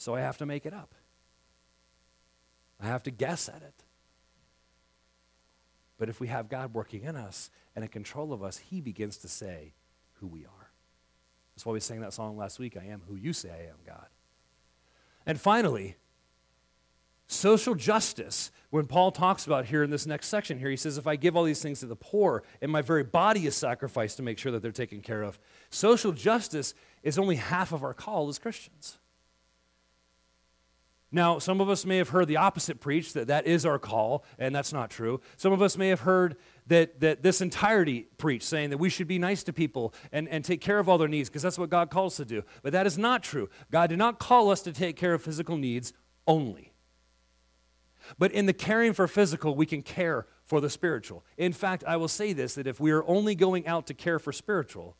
[0.00, 0.94] So I have to make it up.
[2.80, 3.84] I have to guess at it.
[5.98, 9.18] But if we have God working in us and in control of us, He begins
[9.18, 9.74] to say
[10.14, 10.70] who we are.
[11.54, 13.76] That's why we sang that song last week I am who you say I am,
[13.86, 14.06] God.
[15.26, 15.96] And finally,
[17.26, 18.50] social justice.
[18.70, 21.36] When Paul talks about here in this next section here, he says, If I give
[21.36, 24.52] all these things to the poor and my very body is sacrificed to make sure
[24.52, 25.38] that they're taken care of,
[25.68, 26.72] social justice
[27.02, 28.96] is only half of our call as Christians.
[31.12, 34.24] Now, some of us may have heard the opposite preached, that that is our call,
[34.38, 35.20] and that's not true.
[35.36, 36.36] Some of us may have heard
[36.68, 40.44] that, that this entirety preached, saying that we should be nice to people and, and
[40.44, 42.44] take care of all their needs, because that's what God calls us to do.
[42.62, 43.50] But that is not true.
[43.72, 45.92] God did not call us to take care of physical needs
[46.28, 46.72] only.
[48.16, 51.24] But in the caring for physical, we can care for the spiritual.
[51.36, 54.20] In fact, I will say this that if we are only going out to care
[54.20, 54.96] for spiritual,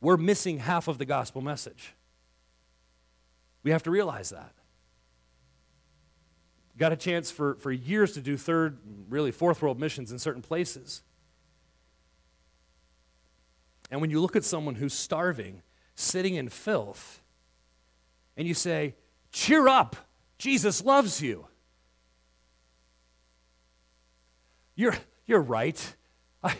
[0.00, 1.94] we're missing half of the gospel message.
[3.64, 4.54] We have to realize that.
[6.80, 8.78] Got a chance for, for years to do third,
[9.10, 11.02] really fourth world missions in certain places.
[13.90, 15.60] And when you look at someone who's starving,
[15.94, 17.20] sitting in filth,
[18.34, 18.94] and you say,
[19.30, 19.94] Cheer up,
[20.38, 21.46] Jesus loves you.
[24.74, 25.94] You're, you're right.
[26.42, 26.56] I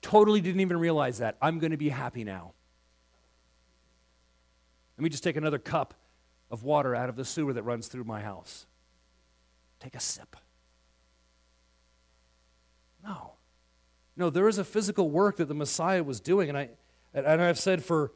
[0.00, 1.36] totally didn't even realize that.
[1.42, 2.54] I'm going to be happy now.
[4.96, 5.92] Let me just take another cup
[6.50, 8.64] of water out of the sewer that runs through my house.
[9.80, 10.36] Take a sip.
[13.02, 13.32] No.
[14.16, 16.50] No, there is a physical work that the Messiah was doing.
[16.50, 16.68] And, I,
[17.14, 18.12] and I've said for,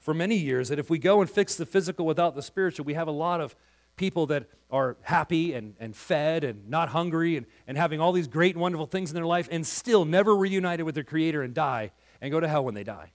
[0.00, 2.94] for many years that if we go and fix the physical without the spiritual, we
[2.94, 3.54] have a lot of
[3.96, 8.28] people that are happy and, and fed and not hungry and, and having all these
[8.28, 11.52] great and wonderful things in their life and still never reunited with their Creator and
[11.52, 13.12] die and go to hell when they die.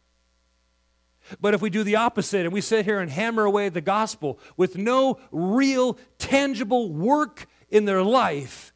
[1.39, 3.81] But if we do the opposite and we sit here and hammer away at the
[3.81, 8.71] gospel with no real, tangible work in their life,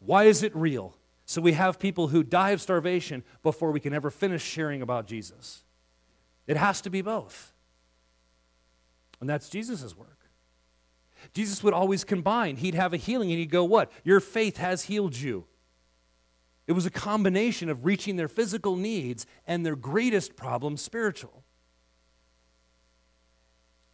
[0.00, 0.96] why is it real?
[1.24, 5.06] So we have people who die of starvation before we can ever finish sharing about
[5.06, 5.62] Jesus.
[6.48, 7.52] It has to be both.
[9.20, 10.18] And that's Jesus' work.
[11.32, 12.56] Jesus would always combine.
[12.56, 13.92] He'd have a healing and he'd go, What?
[14.02, 15.44] Your faith has healed you.
[16.66, 21.37] It was a combination of reaching their physical needs and their greatest problem, spiritual.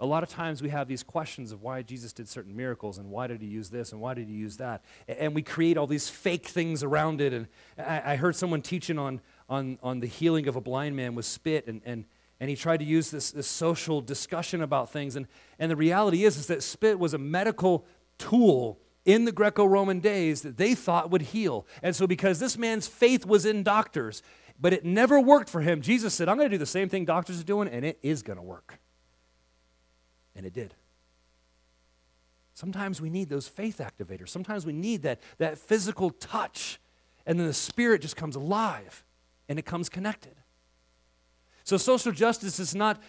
[0.01, 3.11] A lot of times we have these questions of why Jesus did certain miracles and
[3.11, 4.85] why did he use this and why did he use that.
[5.07, 7.33] And we create all these fake things around it.
[7.33, 7.47] And
[7.79, 11.67] I heard someone teaching on, on, on the healing of a blind man with spit,
[11.69, 12.05] and, and
[12.41, 15.17] and he tried to use this, this social discussion about things.
[15.17, 15.27] And,
[15.59, 17.87] and the reality is, is that spit was a medical
[18.19, 21.67] tool in the Greco Roman days that they thought would heal.
[21.83, 24.23] And so, because this man's faith was in doctors,
[24.59, 27.05] but it never worked for him, Jesus said, I'm going to do the same thing
[27.05, 28.79] doctors are doing, and it is going to work.
[30.37, 30.75] And it did.
[32.55, 34.29] Sometimes we need those faith activators.
[34.29, 36.81] Sometimes we need that, that physical touch,
[37.27, 39.05] and then the spirit just comes alive
[39.49, 40.35] and it comes connected.
[41.65, 43.03] So social justice is not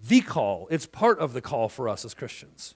[0.00, 2.74] the call, it's part of the call for us as Christians.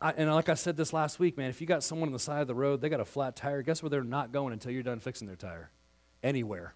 [0.00, 2.18] I, and like I said this last week, man, if you got someone on the
[2.18, 4.72] side of the road, they got a flat tire, guess where they're not going until
[4.72, 5.70] you're done fixing their tire?
[6.22, 6.74] Anywhere.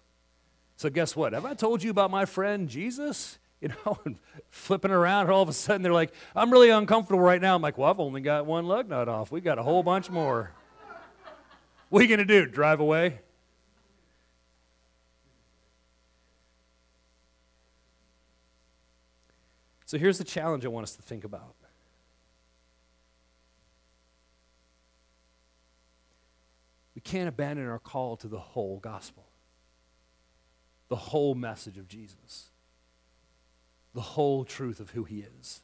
[0.75, 1.33] So guess what?
[1.33, 3.39] Have I told you about my friend Jesus?
[3.61, 4.15] You know, and
[4.49, 7.55] flipping around, and all of a sudden they're like, I'm really uncomfortable right now.
[7.55, 9.33] I'm like, well, I've only got one lug nut off.
[9.33, 10.51] We've got a whole bunch more.
[11.89, 12.45] What are you going to do?
[12.45, 13.19] Drive away?
[19.85, 21.55] So here's the challenge I want us to think about.
[26.93, 29.25] We can't abandon our call to the whole gospel,
[30.89, 32.51] the whole message of Jesus,
[33.93, 35.61] the whole truth of who he is.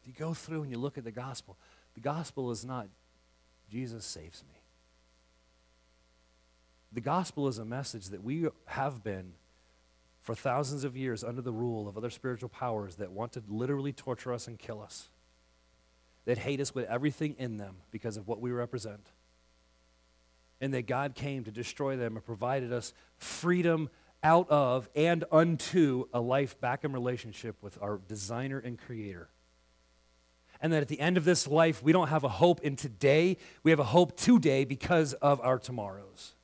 [0.00, 1.56] If you go through and you look at the gospel,
[1.94, 2.88] the gospel is not
[3.70, 4.54] Jesus saves me.
[6.92, 9.34] The gospel is a message that we have been
[10.22, 13.92] for thousands of years under the rule of other spiritual powers that want to literally
[13.92, 15.08] torture us and kill us,
[16.24, 19.06] that hate us with everything in them because of what we represent.
[20.60, 23.90] And that God came to destroy them and provided us freedom
[24.22, 29.28] out of and unto a life back in relationship with our designer and creator.
[30.60, 33.36] And that at the end of this life, we don't have a hope in today,
[33.62, 36.34] we have a hope today because of our tomorrows.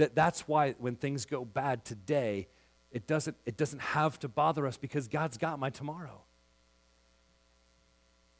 [0.00, 2.48] that that's why when things go bad today,
[2.90, 6.22] it doesn't, it doesn't have to bother us because God's got my tomorrow.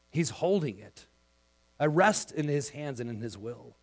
[0.09, 1.05] He's holding it.
[1.79, 3.75] I rest in His hands and in His will.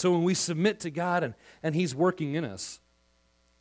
[0.00, 2.80] So when we submit to God and, and He's working in us,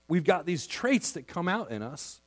[0.08, 2.22] we've got these traits that come out in us.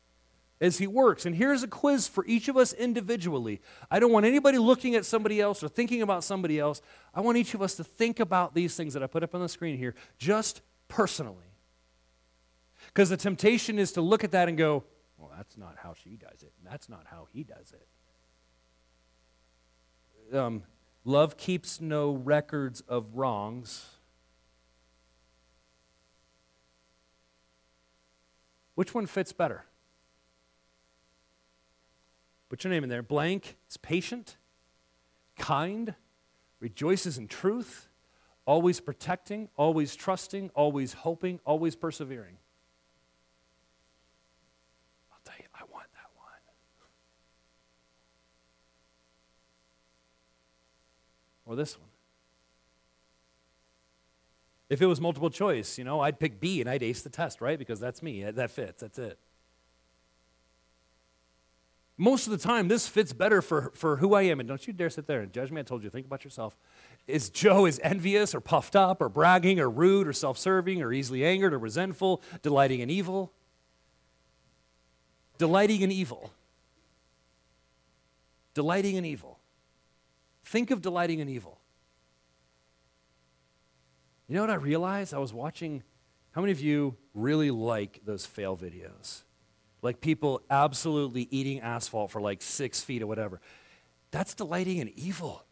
[0.60, 1.24] as He works.
[1.24, 3.62] And here's a quiz for each of us individually.
[3.90, 6.82] I don't want anybody looking at somebody else or thinking about somebody else.
[7.14, 9.40] I want each of us to think about these things that I put up on
[9.40, 11.56] the screen here just personally.
[12.88, 14.84] Because the temptation is to look at that and go,
[15.16, 16.52] well, that's not how she does it.
[16.62, 17.72] That's not how he does
[20.30, 20.36] it.
[20.36, 20.64] Um,
[21.02, 23.86] love keeps no records of wrongs.
[28.74, 29.64] Which one fits better?
[32.48, 33.02] Put your name in there.
[33.02, 34.36] Blank is patient,
[35.38, 35.94] kind,
[36.60, 37.88] rejoices in truth,
[38.44, 42.36] always protecting, always trusting, always hoping, always persevering.
[45.12, 46.26] I'll tell you, I want that one.
[51.46, 51.91] Or this one.
[54.72, 57.40] If it was multiple choice, you know, I'd pick B and I'd ace the test,
[57.40, 57.58] right?
[57.58, 58.22] Because that's me.
[58.22, 58.80] That fits.
[58.80, 59.18] That's it
[62.02, 64.40] most of the time, this fits better for, for who I am.
[64.40, 65.60] And don't you dare sit there and judge me.
[65.60, 66.56] I told you, think about yourself.
[67.06, 71.24] Is Joe is envious or puffed up or bragging or rude or self-serving or easily
[71.24, 73.32] angered or resentful, delighting in evil?
[75.38, 76.32] Delighting in evil.
[78.54, 79.38] Delighting in evil.
[80.44, 81.58] Think of delighting in evil.
[84.32, 85.12] You know what I realized?
[85.12, 85.82] I was watching,
[86.30, 89.24] how many of you really like those fail videos?
[89.82, 93.42] like people absolutely eating asphalt for like six feet or whatever.
[94.10, 95.44] That's delighting in evil.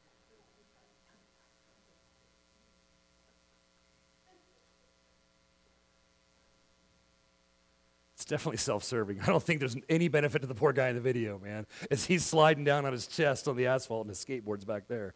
[8.14, 9.20] It's definitely self serving.
[9.22, 12.06] I don't think there's any benefit to the poor guy in the video, man, as
[12.06, 15.14] he's sliding down on his chest on the asphalt and his skateboard's back there.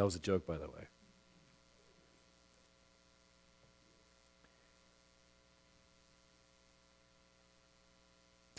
[0.00, 0.86] That was a joke, by the way.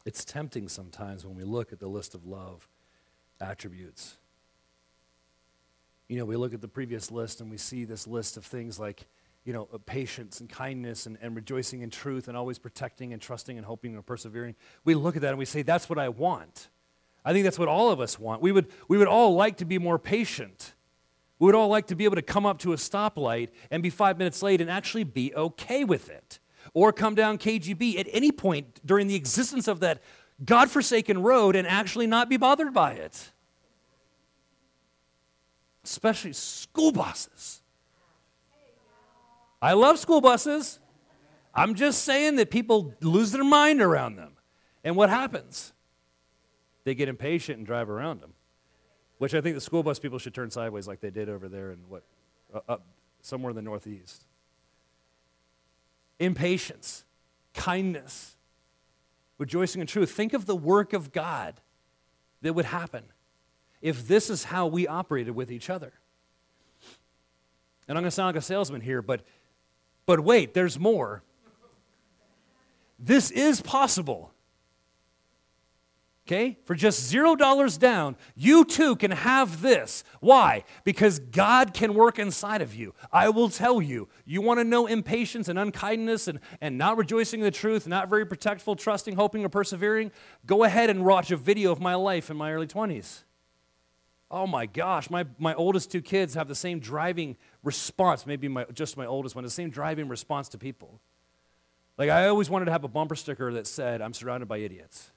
[0.06, 2.70] It's tempting sometimes when we look at the list of love
[3.39, 4.18] attributes.
[6.08, 8.80] You know, we look at the previous list and we see this list of things
[8.80, 9.08] like,
[9.44, 13.58] you know, patience and kindness and, and rejoicing in truth and always protecting and trusting
[13.58, 14.54] and hoping and persevering.
[14.86, 16.70] We look at that and we say, that's what I want.
[17.26, 18.44] I think that's what all of us want.
[18.44, 20.76] We would, we would all like to be more patient.
[21.42, 23.89] We would all like to be able to come up to a stoplight and be
[23.89, 26.38] five minutes late and actually be okay with it
[26.76, 30.04] or come down KGB at any point during the existence of that
[30.46, 33.32] God-forsaken road and actually not be bothered by it.
[35.84, 37.64] Especially school buses.
[39.64, 40.78] I love school buses.
[41.56, 44.34] I'm just saying that people lose their mind around them.
[44.84, 45.74] And what happens?
[46.84, 48.34] They get impatient and drive around them,
[49.22, 51.69] which I think the school bus people should turn sideways like they did over there
[51.69, 52.01] in what,
[52.51, 52.82] uh, up
[53.22, 54.26] somewhere in the Northeast
[56.17, 57.03] impatience,
[57.53, 58.36] kindness,
[59.38, 60.09] rejoicing in truth.
[60.09, 61.53] Think of the work of God
[62.41, 63.03] that would happen
[63.80, 65.93] if this is how we operated with each other.
[67.88, 69.22] And I'm going to sound like a salesman here, but,
[70.07, 71.22] but wait, there's more.
[72.97, 74.32] This is possible
[76.32, 76.57] okay?
[76.65, 80.03] For just zero dollars down, you too can have this.
[80.19, 80.63] Why?
[80.84, 82.93] Because God can work inside of you.
[83.11, 84.07] I will tell you.
[84.25, 88.09] You want to know impatience and unkindness and, and not rejoicing in the truth, not
[88.09, 90.11] very protectful, trusting, hoping, or persevering?
[90.45, 93.23] Go ahead and watch a video of my life in my early 20s.
[94.29, 98.63] Oh my gosh, my, my oldest two kids have the same driving response, maybe my,
[98.71, 101.01] just my oldest one, the same driving response to people.
[101.97, 105.11] Like, I always wanted to have a bumper sticker that said, I'm surrounded by idiots.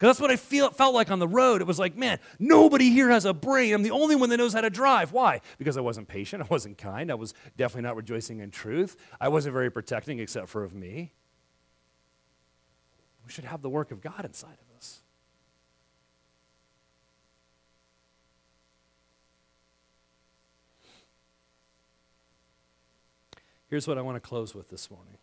[0.00, 1.60] Because that's what I feel, felt like on the road.
[1.60, 3.74] It was like, man, nobody here has a brain.
[3.74, 5.12] I'm the only one that knows how to drive.
[5.12, 5.42] Why?
[5.58, 6.42] Because I wasn't patient.
[6.44, 7.10] I wasn't kind.
[7.10, 8.96] I was definitely not rejoicing in truth.
[9.20, 11.12] I wasn't very protecting except for of me.
[13.26, 15.02] We should have the work of God inside of us.
[23.68, 25.18] Here's what I want to close with this morning.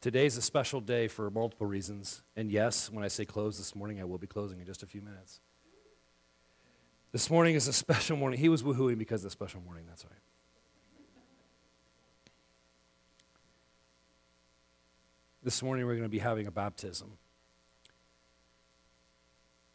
[0.00, 2.22] Today's a special day for multiple reasons.
[2.34, 4.86] And yes, when I say close this morning, I will be closing in just a
[4.86, 5.40] few minutes.
[7.12, 8.40] This morning is a special morning.
[8.40, 10.14] He was woohooing because of the special morning, that's right.
[15.42, 17.18] This morning we're going to be having a baptism.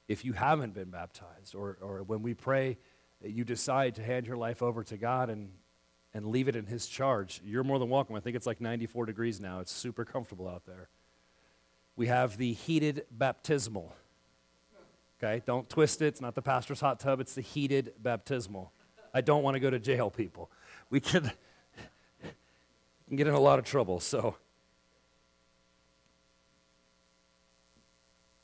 [0.08, 2.78] If you haven't been baptized, or, or when we pray,
[3.24, 5.50] you decide to hand your life over to God and
[6.16, 8.16] and leave it in His charge, you're more than welcome.
[8.16, 9.60] I think it's like 94 degrees now.
[9.60, 10.88] It's super comfortable out there.
[11.98, 13.94] We have the heated baptismal.
[15.22, 16.08] Okay, don't twist it.
[16.08, 18.72] It's not the pastor's hot tub, it's the heated baptismal.
[19.14, 20.50] I don't want to go to jail, people.
[20.90, 21.32] We could
[23.14, 24.00] get in a lot of trouble.
[24.00, 24.38] So,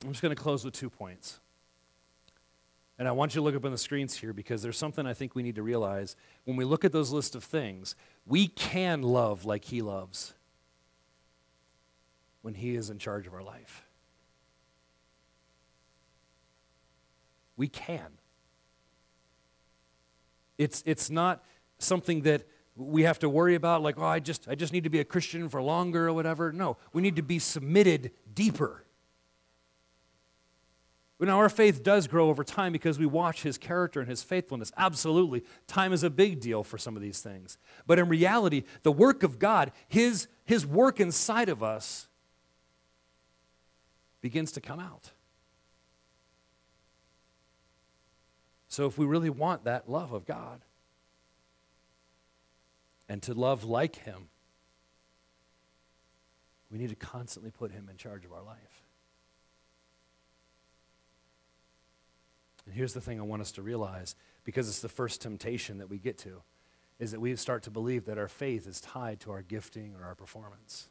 [0.03, 1.39] I'm just going to close with two points.
[3.01, 5.15] And I want you to look up on the screens here because there's something I
[5.15, 6.15] think we need to realize.
[6.43, 7.95] When we look at those list of things,
[8.27, 10.35] we can love like He loves
[12.43, 13.87] when He is in charge of our life.
[17.57, 18.19] We can.
[20.59, 21.43] It's, it's not
[21.79, 22.43] something that
[22.75, 25.05] we have to worry about like, oh, I just, I just need to be a
[25.05, 26.51] Christian for longer or whatever.
[26.51, 28.85] No, we need to be submitted deeper.
[31.27, 34.71] Now, our faith does grow over time because we watch his character and his faithfulness.
[34.75, 35.43] Absolutely.
[35.67, 37.59] Time is a big deal for some of these things.
[37.85, 42.07] But in reality, the work of God, his, his work inside of us,
[44.19, 45.11] begins to come out.
[48.67, 50.61] So, if we really want that love of God
[53.09, 54.29] and to love like him,
[56.71, 58.80] we need to constantly put him in charge of our life.
[62.65, 65.89] And here's the thing I want us to realize because it's the first temptation that
[65.89, 66.41] we get to
[66.99, 70.05] is that we start to believe that our faith is tied to our gifting or
[70.05, 70.87] our performance.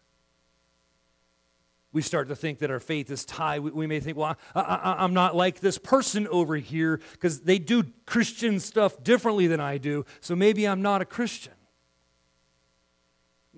[1.92, 3.60] We start to think that our faith is tied.
[3.60, 7.58] We, we may think, well, I, am not like this person over here because they
[7.58, 11.52] do Christian stuff differently than I do, so maybe I'm not a Christian.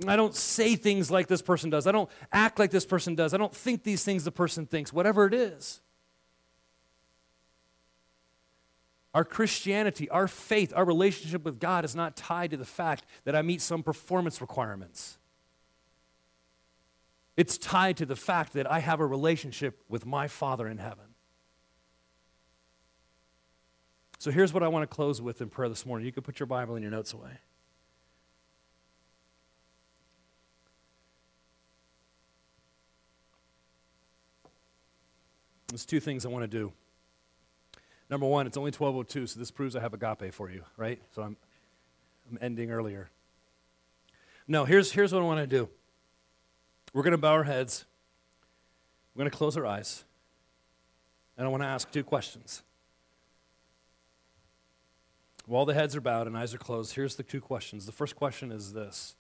[0.07, 1.87] I don't say things like this person does.
[1.87, 3.35] I don't act like this person does.
[3.35, 5.82] I don't think these things the person thinks, whatever it is.
[9.15, 13.37] Our Christianity, our faith, our relationship with God is not tied to the fact that
[13.37, 15.19] I meet some performance requirements.
[17.37, 21.05] It's tied to the fact that I have a relationship with my Father in heaven.
[24.19, 26.07] So here's what I want to close with in prayer this morning.
[26.07, 27.33] You can put your Bible and your notes away.
[35.69, 36.73] There's two things I want to do.
[38.13, 41.01] Number one, it's only 1202, so this proves I have agape for you, right?
[41.15, 41.35] So I'm,
[42.31, 43.09] I'm ending earlier.
[44.47, 45.71] No, here's, here's what I want to do.
[46.93, 47.87] We're going to bow our heads.
[49.15, 50.05] We're going to close our eyes.
[51.39, 52.63] And I want to ask two questions.
[55.47, 57.87] While the heads are bowed and eyes are closed, here's the two questions.
[57.87, 59.15] The first question is this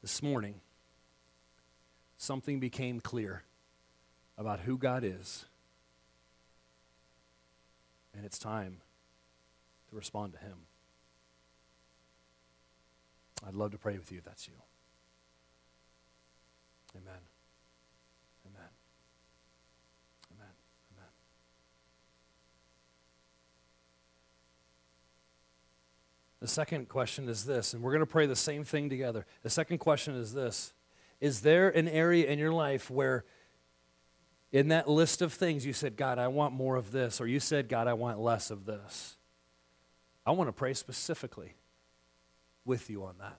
[0.00, 0.60] This morning,
[2.22, 3.42] something became clear
[4.38, 5.44] about who God is.
[8.14, 8.76] And it's time
[9.90, 10.54] to respond to Him.
[13.44, 14.54] I'd love to pray with you if that's you.
[16.94, 17.12] Amen.
[18.46, 18.68] Amen.
[20.32, 20.46] Amen.
[20.94, 21.08] Amen.
[26.38, 29.26] The second question is this, and we're going to pray the same thing together.
[29.42, 30.72] The second question is this
[31.22, 33.24] is there an area in your life where,
[34.50, 37.38] in that list of things, you said, God, I want more of this, or you
[37.38, 39.16] said, God, I want less of this?
[40.26, 41.54] I want to pray specifically
[42.64, 43.38] with you on that.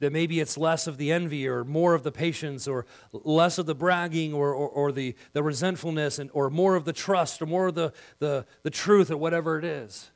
[0.00, 3.66] That maybe it's less of the envy or more of the patience or less of
[3.66, 7.46] the bragging or, or, or the, the resentfulness and, or more of the trust or
[7.46, 10.10] more of the, the, the truth or whatever it is.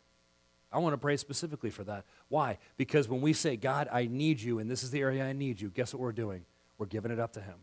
[0.70, 2.04] I want to pray specifically for that.
[2.28, 2.58] Why?
[2.76, 5.60] Because when we say, God, I need you, and this is the area I need
[5.60, 6.44] you, guess what we're doing?
[6.76, 7.56] We're giving it up to Him.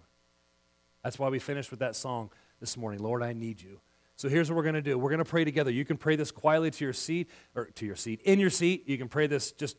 [1.04, 3.80] That's why we finished with that song this morning Lord, I need you.
[4.18, 4.98] So here's what we're going to do.
[4.98, 5.70] We're going to pray together.
[5.70, 8.88] You can pray this quietly to your seat, or to your seat, in your seat.
[8.88, 9.78] You can pray this just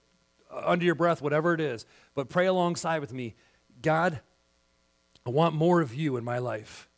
[0.53, 1.87] uh, under your breath, whatever it is.
[2.15, 3.35] But pray alongside with me
[3.83, 4.21] God,
[5.27, 6.89] I want more of you in my life.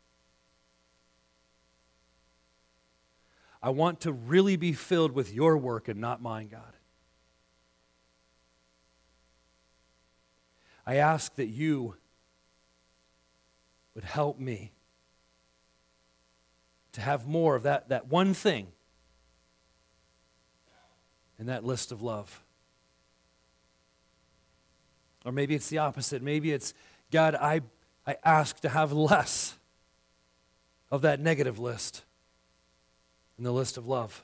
[3.61, 6.61] I want to really be filled with your work and not mine, God.
[10.85, 11.95] I ask that you
[13.93, 14.71] would help me
[16.93, 18.67] to have more of that, that one thing
[21.37, 22.43] in that list of love.
[25.25, 26.21] Or maybe it's the opposite.
[26.21, 26.73] Maybe it's,
[27.11, 27.61] God, I,
[28.07, 29.57] I ask to have less
[30.89, 32.03] of that negative list
[33.39, 34.23] in the list of love.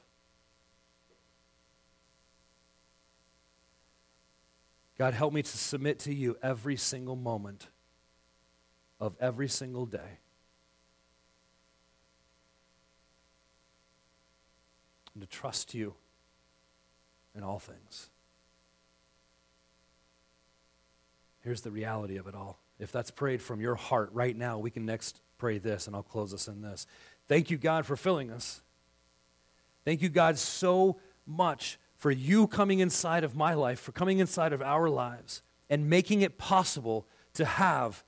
[4.98, 7.68] God, help me to submit to you every single moment
[9.00, 10.20] of every single day.
[15.14, 15.96] And to trust you
[17.34, 18.10] in all things.
[21.42, 22.60] Here's the reality of it all.
[22.80, 26.04] If that's prayed from your heart right now, we can next pray this, and I'll
[26.04, 26.86] close us in this.
[27.28, 28.62] Thank you, God, for filling us.
[29.86, 34.52] Thank you, God, so much for you coming inside of my life, for coming inside
[34.52, 38.04] of our lives, and making it possible to have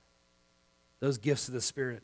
[1.00, 2.04] those gifts of the Spirit.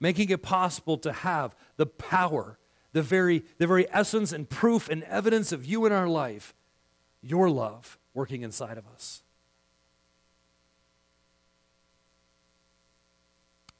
[0.00, 2.58] Making it possible to have the power,
[2.92, 6.52] the very, the very essence and proof and evidence of you in our life,
[7.22, 9.22] your love working inside of us.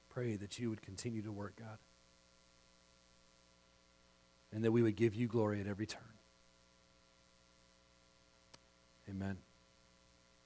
[0.09, 1.79] Pray that you would continue to work, God,
[4.57, 6.01] and that we would give you glory at every turn.
[9.07, 9.37] Amen.